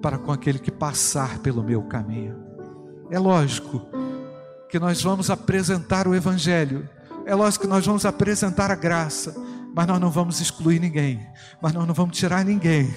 para 0.00 0.16
com 0.16 0.30
aquele 0.30 0.60
que 0.60 0.70
passar 0.70 1.40
pelo 1.40 1.64
meu 1.64 1.82
caminho. 1.82 2.36
É 3.10 3.18
lógico 3.18 3.97
que 4.68 4.78
nós 4.78 5.02
vamos 5.02 5.30
apresentar 5.30 6.06
o 6.06 6.14
Evangelho. 6.14 6.88
É 7.24 7.34
lógico 7.34 7.64
que 7.64 7.70
nós 7.70 7.84
vamos 7.84 8.04
apresentar 8.04 8.70
a 8.70 8.74
graça, 8.74 9.34
mas 9.74 9.86
nós 9.86 10.00
não 10.00 10.10
vamos 10.10 10.40
excluir 10.40 10.78
ninguém, 10.78 11.26
mas 11.60 11.72
nós 11.72 11.86
não 11.86 11.94
vamos 11.94 12.16
tirar 12.16 12.44
ninguém, 12.44 12.94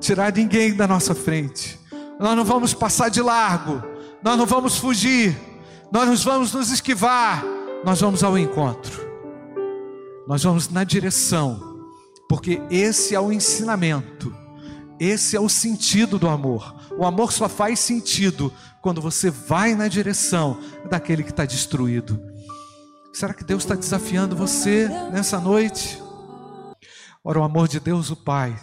tirar 0.00 0.32
ninguém 0.32 0.74
da 0.74 0.86
nossa 0.86 1.14
frente. 1.14 1.78
Nós 2.18 2.36
não 2.36 2.44
vamos 2.44 2.74
passar 2.74 3.08
de 3.08 3.20
largo, 3.20 3.82
nós 4.22 4.38
não 4.38 4.46
vamos 4.46 4.76
fugir, 4.76 5.36
nós 5.90 6.08
não 6.08 6.16
vamos 6.16 6.52
nos 6.52 6.70
esquivar, 6.70 7.44
nós 7.84 8.00
vamos 8.00 8.22
ao 8.22 8.38
encontro. 8.38 9.10
Nós 10.26 10.44
vamos 10.44 10.68
na 10.68 10.84
direção, 10.84 11.90
porque 12.28 12.62
esse 12.70 13.14
é 13.14 13.20
o 13.20 13.32
ensinamento, 13.32 14.34
esse 15.00 15.36
é 15.36 15.40
o 15.40 15.48
sentido 15.48 16.18
do 16.18 16.28
amor. 16.28 16.74
O 16.96 17.04
amor 17.04 17.32
só 17.32 17.48
faz 17.48 17.80
sentido 17.80 18.52
quando 18.82 19.00
você 19.00 19.30
vai 19.30 19.74
na 19.74 19.88
direção 19.88 20.60
daquele 20.90 21.22
que 21.22 21.30
está 21.30 21.46
destruído. 21.46 22.20
Será 23.14 23.32
que 23.32 23.44
Deus 23.44 23.62
está 23.62 23.74
desafiando 23.74 24.36
você 24.36 24.88
nessa 25.12 25.40
noite? 25.40 26.02
Ora, 27.24 27.40
o 27.40 27.44
amor 27.44 27.68
de 27.68 27.78
Deus, 27.78 28.10
o 28.10 28.16
Pai, 28.16 28.58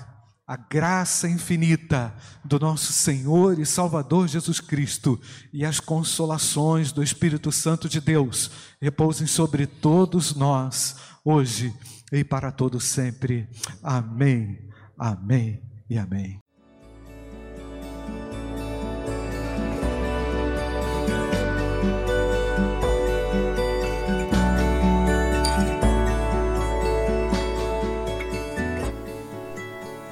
a 0.46 0.58
graça 0.58 1.30
infinita 1.30 2.14
do 2.44 2.60
nosso 2.60 2.92
Senhor 2.92 3.58
e 3.60 3.66
Salvador 3.66 4.28
Jesus 4.28 4.60
Cristo 4.60 5.22
e 5.54 5.64
as 5.64 5.80
consolações 5.80 6.92
do 6.92 7.02
Espírito 7.02 7.52
Santo 7.52 7.88
de 7.88 8.02
Deus 8.02 8.52
repousem 8.82 9.28
sobre 9.28 9.68
todos 9.68 10.36
nós, 10.36 10.98
hoje 11.24 11.74
e 12.12 12.24
para 12.24 12.52
todos 12.52 12.84
sempre. 12.84 13.48
Amém, 13.82 14.68
amém 14.98 15.62
e 15.90 15.98
amém. 15.98 16.49